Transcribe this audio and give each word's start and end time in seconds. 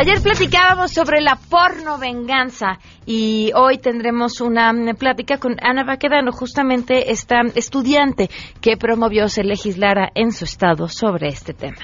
Ayer 0.00 0.22
platicábamos 0.22 0.92
sobre 0.92 1.20
la 1.20 1.36
porno 1.50 1.98
venganza 1.98 2.78
y 3.04 3.50
hoy 3.56 3.78
tendremos 3.78 4.40
una 4.40 4.72
plática 4.96 5.38
con 5.38 5.56
Ana 5.60 5.82
Baquedano, 5.82 6.30
justamente 6.30 7.10
esta 7.10 7.40
estudiante 7.56 8.30
que 8.62 8.76
promovió 8.76 9.28
se 9.28 9.42
legislara 9.42 10.08
en 10.14 10.30
su 10.30 10.44
estado 10.44 10.86
sobre 10.86 11.26
este 11.26 11.52
tema. 11.52 11.78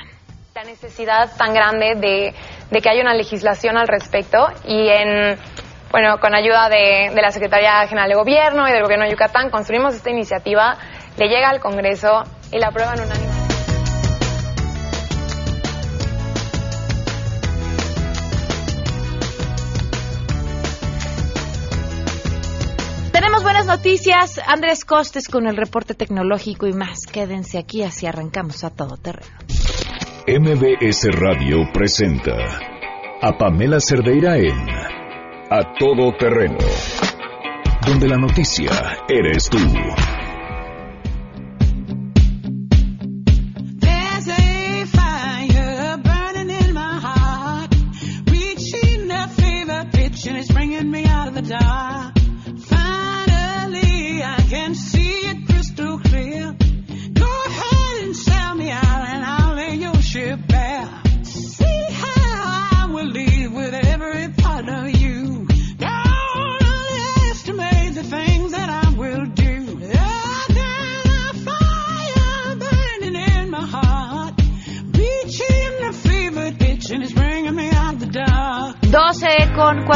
La 0.54 0.62
necesidad 0.62 1.36
tan 1.36 1.54
grande 1.54 1.96
de, 2.70 2.80
que 2.80 2.88
haya 2.88 3.02
una 3.02 3.14
legislación 3.14 3.76
al 3.76 3.88
respecto 3.88 4.46
y 4.64 4.88
en 4.90 5.36
bueno, 5.90 6.18
con 6.20 6.36
ayuda 6.36 6.68
de, 6.68 7.20
la 7.20 7.32
Secretaría 7.32 7.84
General 7.88 8.08
de 8.08 8.14
Gobierno 8.14 8.68
y 8.68 8.72
del 8.72 8.84
Gobierno 8.84 9.06
de 9.06 9.10
Yucatán, 9.10 9.50
construimos 9.50 9.92
esta 9.92 10.10
iniciativa, 10.10 10.76
le 11.16 11.26
llega 11.26 11.50
al 11.50 11.58
Congreso 11.58 12.22
y 12.52 12.60
la 12.60 12.68
aprueban 12.68 13.00
unánime. 13.00 13.33
Buenas 23.44 23.66
noticias. 23.66 24.40
Andrés 24.46 24.84
Costes 24.84 25.28
con 25.28 25.46
el 25.46 25.56
reporte 25.56 25.94
tecnológico 25.94 26.66
y 26.66 26.72
más. 26.72 27.06
Quédense 27.06 27.58
aquí, 27.58 27.82
así 27.82 28.06
arrancamos 28.06 28.64
a 28.64 28.70
todo 28.70 28.96
terreno. 28.96 29.36
MBS 30.26 31.08
Radio 31.12 31.58
presenta 31.72 32.34
a 33.20 33.36
Pamela 33.36 33.78
Cerdeira 33.80 34.38
en 34.38 34.68
A 35.50 35.74
Todo 35.78 36.16
Terreno, 36.18 36.56
donde 37.86 38.08
la 38.08 38.16
noticia 38.16 38.70
eres 39.08 39.50
tú. 39.50 39.58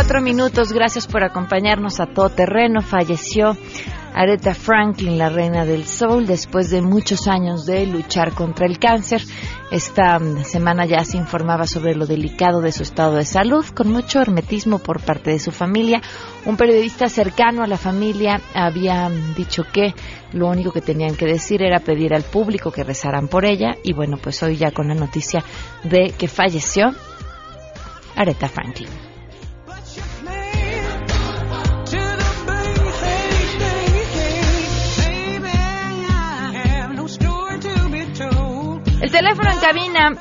Con 0.08 0.14
cuatro 0.14 0.22
minutos. 0.22 0.72
Gracias 0.72 1.06
por 1.06 1.22
acompañarnos 1.22 2.00
a 2.00 2.06
todo 2.06 2.30
terreno. 2.30 2.80
Falleció 2.80 3.58
Aretha 4.14 4.54
Franklin, 4.54 5.18
la 5.18 5.28
reina 5.28 5.66
del 5.66 5.84
soul, 5.84 6.26
después 6.26 6.70
de 6.70 6.80
muchos 6.80 7.28
años 7.28 7.66
de 7.66 7.84
luchar 7.84 8.32
contra 8.32 8.66
el 8.66 8.78
cáncer. 8.78 9.22
Esta 9.70 10.18
mm, 10.18 10.44
semana 10.44 10.86
ya 10.86 11.04
se 11.04 11.18
informaba 11.18 11.66
sobre 11.66 11.94
lo 11.94 12.06
delicado 12.06 12.62
de 12.62 12.72
su 12.72 12.84
estado 12.84 13.16
de 13.16 13.26
salud, 13.26 13.66
con 13.74 13.92
mucho 13.92 14.22
hermetismo 14.22 14.78
por 14.78 15.02
parte 15.02 15.30
de 15.30 15.38
su 15.38 15.52
familia. 15.52 16.00
Un 16.46 16.56
periodista 16.56 17.10
cercano 17.10 17.62
a 17.62 17.66
la 17.66 17.76
familia 17.76 18.40
había 18.54 19.10
mm, 19.10 19.34
dicho 19.34 19.64
que 19.70 19.94
lo 20.32 20.48
único 20.48 20.72
que 20.72 20.80
tenían 20.80 21.16
que 21.16 21.26
decir 21.26 21.62
era 21.62 21.80
pedir 21.80 22.14
al 22.14 22.22
público 22.22 22.72
que 22.72 22.82
rezaran 22.82 23.28
por 23.28 23.44
ella. 23.44 23.76
Y 23.84 23.92
bueno, 23.92 24.16
pues 24.16 24.42
hoy 24.42 24.56
ya 24.56 24.70
con 24.70 24.88
la 24.88 24.94
noticia 24.94 25.44
de 25.84 26.14
que 26.16 26.28
falleció 26.28 26.94
Aretha 28.16 28.48
Franklin. 28.48 29.07
El 39.00 39.12
teléfono 39.12 39.50
en 39.50 39.60
cabina 39.60 40.16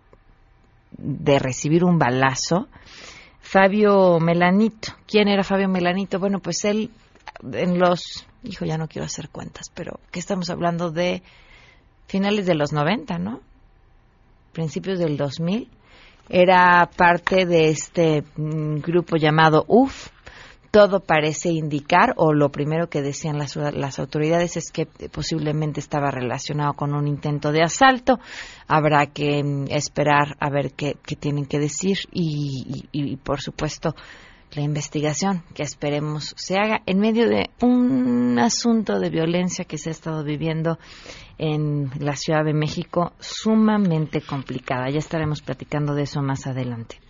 de 0.98 1.38
recibir 1.40 1.84
un 1.84 2.00
balazo. 2.00 2.70
Fabio 3.42 4.22
Melanito. 4.22 4.94
¿Quién 5.06 5.28
era 5.28 5.44
Fabio 5.44 5.68
Melanito? 5.68 6.20
Bueno, 6.20 6.40
pues 6.40 6.64
él 6.66 6.90
en 7.54 7.80
los, 7.80 8.26
hijo, 8.44 8.66
ya 8.66 8.78
no 8.78 8.88
quiero 8.88 9.06
hacer 9.06 9.30
cuentas, 9.30 9.70
pero 9.74 10.00
que 10.12 10.20
estamos 10.20 10.50
hablando 10.50 10.92
de 10.92 11.24
finales 12.08 12.46
de 12.46 12.56
los 12.56 12.72
90, 12.74 13.18
¿no? 13.18 13.42
Principios 14.54 15.00
del 15.00 15.18
2000. 15.18 15.70
Era 16.28 16.90
parte 16.96 17.46
de 17.46 17.70
este 17.70 18.24
mm, 18.36 18.78
grupo 18.78 19.18
llamado 19.18 19.66
UF. 19.68 20.10
Todo 20.72 21.00
parece 21.00 21.50
indicar, 21.50 22.14
o 22.18 22.34
lo 22.34 22.50
primero 22.50 22.90
que 22.90 23.02
decían 23.02 23.38
las, 23.38 23.56
las 23.56 24.00
autoridades 24.00 24.58
es 24.58 24.72
que 24.72 24.86
posiblemente 24.86 25.80
estaba 25.80 26.12
relacionado 26.12 26.74
con 26.74 26.94
un 26.94 27.08
intento 27.08 27.52
de 27.52 27.64
asalto. 27.64 28.20
Habrá 28.68 29.06
que 29.08 29.44
mm, 29.44 29.66
esperar 29.70 30.36
a 30.40 30.50
ver 30.50 30.74
qué, 30.74 30.98
tienen 31.20 31.46
que 31.46 31.60
decir 31.60 31.98
y 32.12 33.16
por 33.18 33.42
supuesto, 33.42 33.96
la 34.54 34.62
investigación 34.62 35.44
que 35.54 35.64
esperemos 35.64 36.34
se 36.38 36.58
haga 36.58 36.82
en 36.86 37.00
medio 37.00 37.28
de 37.28 37.50
un 37.62 38.38
asunto 38.40 39.00
de 39.00 39.10
violencia 39.10 39.66
que 39.66 39.78
se 39.78 39.90
ha 39.90 39.92
estado 39.92 40.24
viviendo 40.24 40.78
en 41.38 41.92
la 42.00 42.16
Ciudad 42.16 42.46
de 42.46 42.54
México 42.54 43.14
sumamente 43.20 44.22
complicada. 44.22 44.90
Ya 44.90 45.00
estaremos 45.00 45.42
platicando 45.42 45.94
de 45.94 46.04
eso 46.04 46.22
más 46.22 46.48
adelante. 46.48 47.05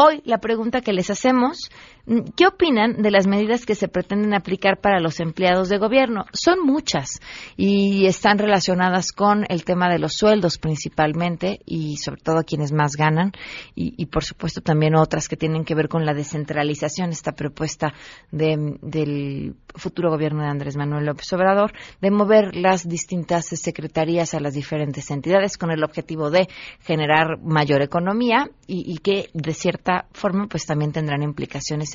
Hoy 0.00 0.22
la 0.24 0.38
pregunta 0.38 0.80
que 0.80 0.92
les 0.92 1.10
hacemos 1.10 1.70
Mm, 2.08 2.30
¿Qué 2.34 2.46
opinan 2.46 3.02
de 3.02 3.10
las 3.10 3.26
medidas 3.26 3.66
que 3.66 3.74
se 3.74 3.86
pretenden 3.86 4.32
aplicar 4.32 4.80
para 4.80 4.98
los 4.98 5.20
empleados 5.20 5.68
de 5.68 5.76
gobierno? 5.76 6.24
Son 6.32 6.64
muchas 6.64 7.20
y 7.54 8.06
están 8.06 8.38
relacionadas 8.38 9.12
con 9.12 9.44
el 9.50 9.64
tema 9.64 9.90
de 9.90 9.98
los 9.98 10.14
sueldos 10.14 10.56
principalmente 10.56 11.60
y 11.66 11.98
sobre 11.98 12.22
todo 12.22 12.44
quienes 12.44 12.72
más 12.72 12.92
ganan 12.96 13.32
y, 13.74 14.06
por 14.06 14.24
supuesto 14.24 14.62
también 14.62 14.96
otras 14.96 15.28
que 15.28 15.36
tienen 15.36 15.64
que 15.64 15.74
ver 15.74 15.88
con 15.88 16.06
la 16.06 16.14
descentralización, 16.14 17.10
esta 17.10 17.32
propuesta 17.32 17.92
del 18.30 19.54
futuro 19.74 20.10
gobierno 20.10 20.42
de 20.42 20.48
Andrés 20.48 20.76
Manuel 20.76 21.04
López 21.04 21.30
Obrador 21.34 21.72
de 22.00 22.10
mover 22.10 22.56
las 22.56 22.88
distintas 22.88 23.46
secretarías 23.46 24.32
a 24.32 24.40
las 24.40 24.54
diferentes 24.54 25.10
entidades 25.10 25.58
con 25.58 25.70
el 25.70 25.84
objetivo 25.84 26.30
de 26.30 26.48
generar 26.80 27.38
mayor 27.42 27.82
economía 27.82 28.48
y, 28.66 28.90
y 28.90 28.98
que 28.98 29.28
de 29.34 29.52
cierta 29.52 29.87
forma 30.12 30.46
pues 30.46 30.66
también 30.66 30.92
tendrán 30.92 31.22
implicaciones 31.22 31.90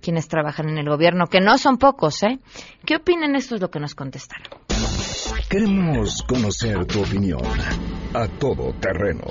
quienes 0.00 0.28
trabajan 0.28 0.68
en 0.68 0.78
el 0.78 0.88
gobierno, 0.88 1.26
que 1.26 1.40
no 1.40 1.58
son 1.58 1.78
pocos, 1.78 2.22
¿eh? 2.22 2.38
¿Qué 2.84 2.96
opinan? 2.96 3.34
Esto 3.36 3.54
es 3.54 3.60
lo 3.60 3.70
que 3.70 3.80
nos 3.80 3.94
contestaron. 3.94 4.46
Queremos 5.48 6.22
conocer 6.28 6.86
tu 6.86 7.00
opinión 7.00 7.42
a 8.14 8.28
todo 8.38 8.72
terreno. 8.74 9.24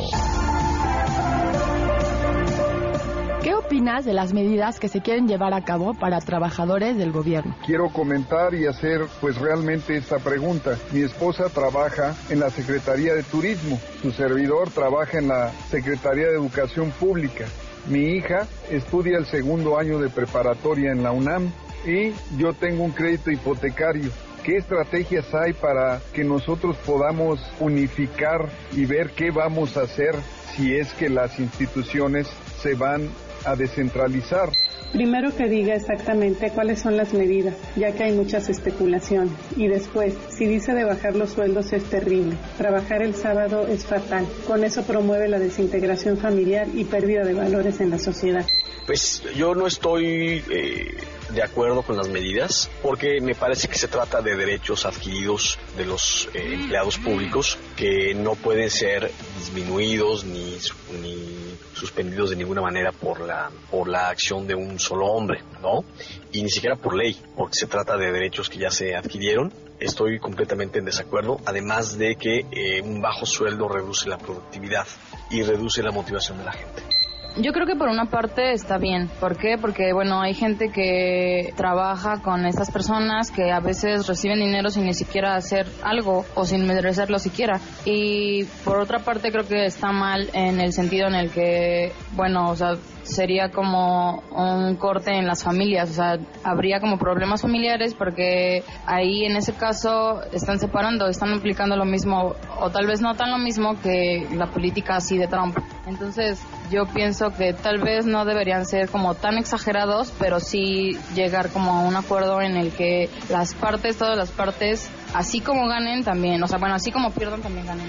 ¿Qué 3.42 3.54
opinas 3.54 4.04
de 4.04 4.12
las 4.12 4.34
medidas 4.34 4.82
que 4.82 4.90
se 4.90 5.02
quieren 5.02 5.30
llevar 5.30 5.54
a 5.54 5.64
cabo 5.64 5.94
para 5.94 6.20
trabajadores 6.20 6.98
del 6.98 7.14
gobierno? 7.14 7.56
Quiero 7.66 7.88
comentar 7.88 8.54
y 8.54 8.66
hacer 8.66 9.06
pues 9.22 9.38
realmente 9.38 9.96
esta 9.96 10.20
pregunta. 10.20 10.78
Mi 10.92 11.04
esposa 11.04 11.48
trabaja 11.48 12.16
en 12.30 12.42
la 12.42 12.50
Secretaría 12.50 13.14
de 13.14 13.24
Turismo, 13.24 13.80
su 14.02 14.12
servidor 14.12 14.70
trabaja 14.72 15.20
en 15.20 15.30
la 15.30 15.52
Secretaría 15.70 16.28
de 16.28 16.34
Educación 16.34 16.92
Pública. 16.92 17.46
Mi 17.90 18.18
hija 18.18 18.48
estudia 18.70 19.18
el 19.18 19.26
segundo 19.26 19.80
año 19.80 19.98
de 19.98 20.10
preparatoria 20.10 20.92
en 20.92 21.02
la 21.02 21.12
UNAM 21.12 21.52
y 21.88 22.12
yo 22.38 22.54
tengo 22.54 22.84
un 22.84 22.92
crédito 22.92 23.32
hipotecario. 23.32 24.12
¿Qué 24.44 24.58
estrategias 24.58 25.34
hay 25.34 25.54
para 25.54 26.00
que 26.14 26.24
nosotros 26.24 26.78
podamos 26.86 27.40
unificar 27.60 28.48
y 28.74 28.86
ver 28.86 29.10
qué 29.12 29.32
vamos 29.32 29.76
a 29.76 29.82
hacer 29.82 30.14
si 30.56 30.76
es 30.76 30.94
que 30.94 31.10
las 31.10 31.40
instituciones 31.40 32.28
se 32.62 32.76
van 32.76 33.10
a 33.46 33.56
descentralizar? 33.56 34.50
Primero 34.92 35.36
que 35.36 35.48
diga 35.48 35.76
exactamente 35.76 36.50
cuáles 36.50 36.80
son 36.80 36.98
las 36.98 37.14
medidas, 37.14 37.56
ya 37.76 37.92
que 37.92 38.06
hay 38.06 38.12
muchas 38.14 38.50
especulaciones. 38.50 39.32
Y 39.56 39.68
después, 39.68 40.16
si 40.30 40.48
dice 40.48 40.74
de 40.74 40.84
bajar 40.84 41.16
los 41.16 41.30
sueldos 41.30 41.72
es 41.74 41.84
terrible. 41.84 42.36
Trabajar 42.58 43.04
el 43.04 43.14
sábado 43.14 43.68
es 43.68 43.86
fatal. 43.86 44.28
Con 44.48 44.64
eso 44.64 44.84
promueve 44.84 45.28
la 45.28 45.38
desintegración 45.38 46.18
familiar 46.18 46.68
y 46.74 46.86
pérdida 46.86 47.24
de 47.24 47.36
valores 47.36 47.80
en 47.82 47.92
la 47.92 48.00
sociedad. 48.00 48.46
Pues 48.88 49.22
yo 49.36 49.54
no 49.54 49.68
estoy 49.68 50.44
eh, 50.50 50.98
de 51.34 51.44
acuerdo 51.44 51.82
con 51.84 51.98
las 51.98 52.10
medidas 52.10 52.70
porque 52.82 53.22
me 53.22 53.36
parece 53.36 53.68
que 53.68 53.78
se 53.78 53.88
trata 53.88 54.22
de 54.22 54.36
derechos 54.36 54.86
adquiridos 54.86 55.58
de 55.78 55.86
los 55.86 56.30
eh, 56.34 56.54
empleados 56.54 56.98
públicos 56.98 57.58
que 57.76 58.14
no 58.14 58.36
pueden 58.36 58.70
ser 58.70 59.12
disminuidos 59.38 60.24
ni, 60.26 60.58
ni 61.02 61.58
suspendidos 61.74 62.32
de 62.32 62.36
ninguna 62.36 62.62
manera 62.62 62.92
por 62.92 63.22
la, 63.22 63.50
por 63.72 63.88
la 63.88 64.10
acción 64.10 64.48
de 64.48 64.56
un 64.56 64.80
solo 64.80 65.08
hombre, 65.08 65.42
¿no? 65.62 65.84
Y 66.32 66.44
ni 66.44 66.50
siquiera 66.50 66.76
por 66.76 66.96
ley, 66.96 67.18
porque 67.36 67.56
se 67.56 67.68
trata 67.68 67.98
de 67.98 68.12
derechos 68.12 68.50
que 68.50 68.60
ya 68.60 68.70
se 68.70 68.96
adquirieron. 68.96 69.54
Estoy 69.80 70.20
completamente 70.20 70.80
en 70.80 70.86
desacuerdo, 70.86 71.40
además 71.46 71.98
de 71.98 72.16
que 72.16 72.46
eh, 72.52 72.82
un 72.82 73.02
bajo 73.02 73.26
sueldo 73.26 73.70
reduce 73.70 74.10
la 74.10 74.18
productividad 74.18 74.86
y 75.30 75.42
reduce 75.44 75.82
la 75.82 75.92
motivación 75.92 76.40
de 76.40 76.46
la 76.46 76.52
gente. 76.52 76.99
Yo 77.38 77.54
creo 77.54 77.66
que 77.66 77.76
por 77.76 77.90
una 77.90 78.06
parte 78.06 78.52
está 78.52 78.78
bien. 78.78 79.10
¿Por 79.20 79.38
qué? 79.38 79.58
Porque, 79.60 79.94
bueno, 79.94 80.20
hay 80.22 80.34
gente 80.34 80.70
que 80.70 81.54
trabaja 81.56 82.22
con 82.22 82.46
estas 82.46 82.72
personas 82.72 83.32
que 83.32 83.52
a 83.52 83.60
veces 83.60 84.08
reciben 84.08 84.40
dinero 84.40 84.70
sin 84.70 84.86
ni 84.86 84.94
siquiera 84.94 85.36
hacer 85.36 85.68
algo 85.84 86.26
o 86.36 86.46
sin 86.46 86.68
merecerlo 86.68 87.20
siquiera. 87.20 87.60
Y 87.86 88.46
por 88.66 88.80
otra 88.80 89.00
parte 89.00 89.32
creo 89.32 89.48
que 89.48 89.66
está 89.66 89.92
mal 89.92 90.30
en 90.34 90.60
el 90.60 90.74
sentido 90.74 91.08
en 91.08 91.16
el 91.16 91.30
que, 91.30 91.94
bueno, 92.14 92.50
o 92.50 92.56
sea, 92.56 92.76
sería 93.04 93.50
como 93.50 94.22
un 94.32 94.76
corte 94.76 95.12
en 95.12 95.26
las 95.26 95.44
familias, 95.44 95.90
o 95.90 95.94
sea, 95.94 96.20
habría 96.44 96.80
como 96.80 96.98
problemas 96.98 97.42
familiares 97.42 97.94
porque 97.96 98.64
ahí 98.86 99.26
en 99.26 99.36
ese 99.36 99.54
caso 99.54 100.22
están 100.32 100.60
separando, 100.60 101.08
están 101.08 101.34
aplicando 101.34 101.76
lo 101.76 101.86
mismo 101.86 102.36
o 102.60 102.70
tal 102.70 102.86
vez 102.86 103.02
no 103.02 103.16
tan 103.16 103.32
lo 103.32 103.38
mismo 103.38 103.80
que 103.82 104.28
la 104.34 104.48
política 104.48 104.98
así 104.98 105.18
de 105.18 105.28
Trump. 105.28 105.58
Entonces, 105.88 106.40
yo 106.70 106.86
pienso 106.86 107.32
que 107.32 107.54
tal 107.54 107.80
vez 107.80 108.06
no 108.06 108.26
deberían 108.26 108.66
ser 108.66 108.90
como 108.90 109.16
tan 109.16 109.38
exagerados, 109.38 110.14
pero 110.20 110.40
sí 110.40 110.98
llegar 111.16 111.50
como 111.50 111.72
a 111.74 111.82
un 111.82 111.96
acuerdo 111.96 112.42
en 112.42 112.58
el 112.58 112.72
que 112.72 113.10
las 113.30 113.54
partes, 113.54 113.98
todas 113.98 114.18
las 114.18 114.32
partes, 114.32 114.90
así 115.14 115.42
como 115.42 115.68
ganen 115.68 116.04
también, 116.04 116.42
o 116.44 116.48
sea, 116.48 116.58
bueno, 116.60 116.76
así 116.76 116.92
como 116.92 117.12
pierdan 117.12 117.42
también 117.42 117.66
ganen. 117.66 117.88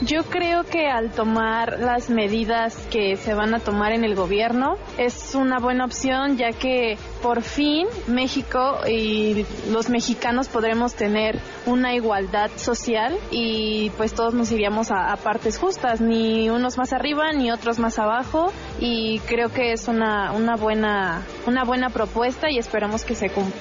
Yo 0.00 0.22
creo 0.22 0.62
que 0.62 0.86
al 0.86 1.10
tomar 1.10 1.80
las 1.80 2.08
medidas 2.08 2.76
que 2.88 3.16
se 3.16 3.34
van 3.34 3.52
a 3.54 3.58
tomar 3.58 3.90
en 3.90 4.04
el 4.04 4.14
gobierno 4.14 4.76
es 4.96 5.34
una 5.34 5.58
buena 5.58 5.84
opción 5.84 6.36
ya 6.36 6.52
que 6.52 6.96
por 7.20 7.42
fin 7.42 7.88
México 8.06 8.78
y 8.88 9.44
los 9.72 9.88
mexicanos 9.88 10.46
podremos 10.46 10.94
tener 10.94 11.40
una 11.66 11.94
igualdad 11.94 12.48
social 12.54 13.18
y 13.32 13.90
pues 13.96 14.12
todos 14.14 14.34
nos 14.34 14.52
iríamos 14.52 14.92
a, 14.92 15.16
partes 15.16 15.58
justas, 15.58 16.00
ni 16.00 16.48
unos 16.48 16.78
más 16.78 16.92
arriba 16.92 17.32
ni 17.32 17.50
otros 17.50 17.80
más 17.80 17.98
abajo 17.98 18.52
y 18.78 19.18
creo 19.26 19.48
que 19.48 19.72
es 19.72 19.88
una, 19.88 20.30
una, 20.30 20.54
buena, 20.54 21.26
una 21.46 21.64
buena 21.64 21.90
propuesta 21.90 22.48
y 22.52 22.58
esperamos 22.58 23.04
que 23.04 23.16
se 23.16 23.30
cumpla. 23.30 23.60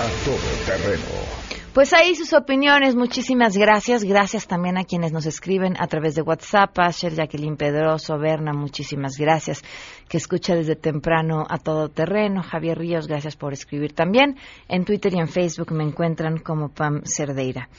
A 0.00 0.24
todo 0.24 0.38
terreno. 0.64 1.51
Pues 1.74 1.94
ahí 1.94 2.14
sus 2.14 2.34
opiniones, 2.34 2.94
muchísimas 2.94 3.56
gracias. 3.56 4.04
Gracias 4.04 4.46
también 4.46 4.76
a 4.76 4.84
quienes 4.84 5.10
nos 5.10 5.24
escriben 5.24 5.74
a 5.80 5.86
través 5.86 6.14
de 6.14 6.20
WhatsApp, 6.20 6.78
Asher, 6.78 7.14
Jacqueline 7.14 7.56
Pedroso, 7.56 8.18
Berna, 8.18 8.52
muchísimas 8.52 9.16
gracias. 9.16 9.64
Que 10.06 10.18
escucha 10.18 10.54
desde 10.54 10.76
temprano 10.76 11.46
a 11.48 11.56
todo 11.56 11.88
terreno. 11.88 12.42
Javier 12.42 12.76
Ríos, 12.76 13.08
gracias 13.08 13.36
por 13.36 13.54
escribir 13.54 13.94
también. 13.94 14.36
En 14.68 14.84
Twitter 14.84 15.14
y 15.14 15.20
en 15.20 15.28
Facebook 15.28 15.72
me 15.72 15.84
encuentran 15.84 16.40
como 16.40 16.68
Pam 16.68 17.04
Cerdeira. 17.06 17.70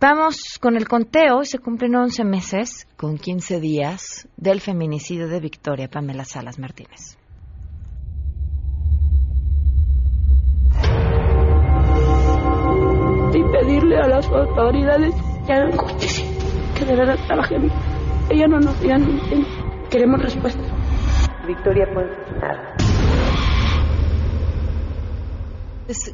Vamos 0.00 0.58
con 0.60 0.76
el 0.76 0.88
conteo. 0.88 1.44
Se 1.44 1.60
cumplen 1.60 1.94
11 1.94 2.24
meses 2.24 2.88
con 2.96 3.18
15 3.18 3.60
días 3.60 4.26
del 4.36 4.60
feminicidio 4.60 5.28
de 5.28 5.38
Victoria 5.38 5.86
Pamela 5.86 6.24
Salas 6.24 6.58
Martínez. 6.58 7.16
Pedirle 13.86 14.02
a 14.02 14.08
las 14.08 14.26
autoridades 14.26 15.14
que 15.46 15.52
hagan 15.52 15.76
justicia, 15.76 16.24
que 16.76 16.84
de 16.84 16.96
verdad 16.96 17.18
trabajen. 17.26 17.70
Ella 18.30 18.48
no 18.48 18.58
nos 18.58 18.80
digan, 18.80 19.20
queremos 19.90 20.22
respuesta. 20.22 20.62
Victoria 21.46 21.86
Puente 21.92 22.16
nada. 22.40 22.76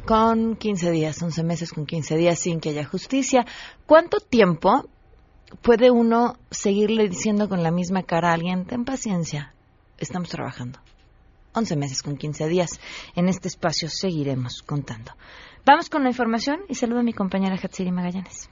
Con 0.05 0.55
15 0.55 0.91
días, 0.91 1.21
11 1.21 1.43
meses 1.43 1.73
con 1.73 1.85
15 1.87 2.15
días 2.15 2.37
sin 2.37 2.59
que 2.59 2.69
haya 2.69 2.85
justicia. 2.85 3.45
¿Cuánto 3.87 4.19
tiempo 4.19 4.87
puede 5.63 5.89
uno 5.89 6.35
seguirle 6.51 7.09
diciendo 7.09 7.49
con 7.49 7.63
la 7.63 7.71
misma 7.71 8.03
cara 8.03 8.29
a 8.29 8.33
alguien, 8.33 8.65
ten 8.65 8.85
paciencia, 8.85 9.55
estamos 9.97 10.29
trabajando? 10.29 10.79
11 11.55 11.75
meses 11.75 12.03
con 12.03 12.17
15 12.17 12.47
días. 12.47 12.79
En 13.15 13.29
este 13.29 13.47
espacio 13.47 13.89
seguiremos 13.89 14.61
contando. 14.61 15.13
Vamos 15.65 15.89
con 15.89 16.03
la 16.03 16.09
información 16.09 16.59
y 16.67 16.75
saludo 16.75 16.99
a 16.99 17.03
mi 17.03 17.13
compañera 17.13 17.55
Hatsiri 17.55 17.89
Magallanes. 17.89 18.49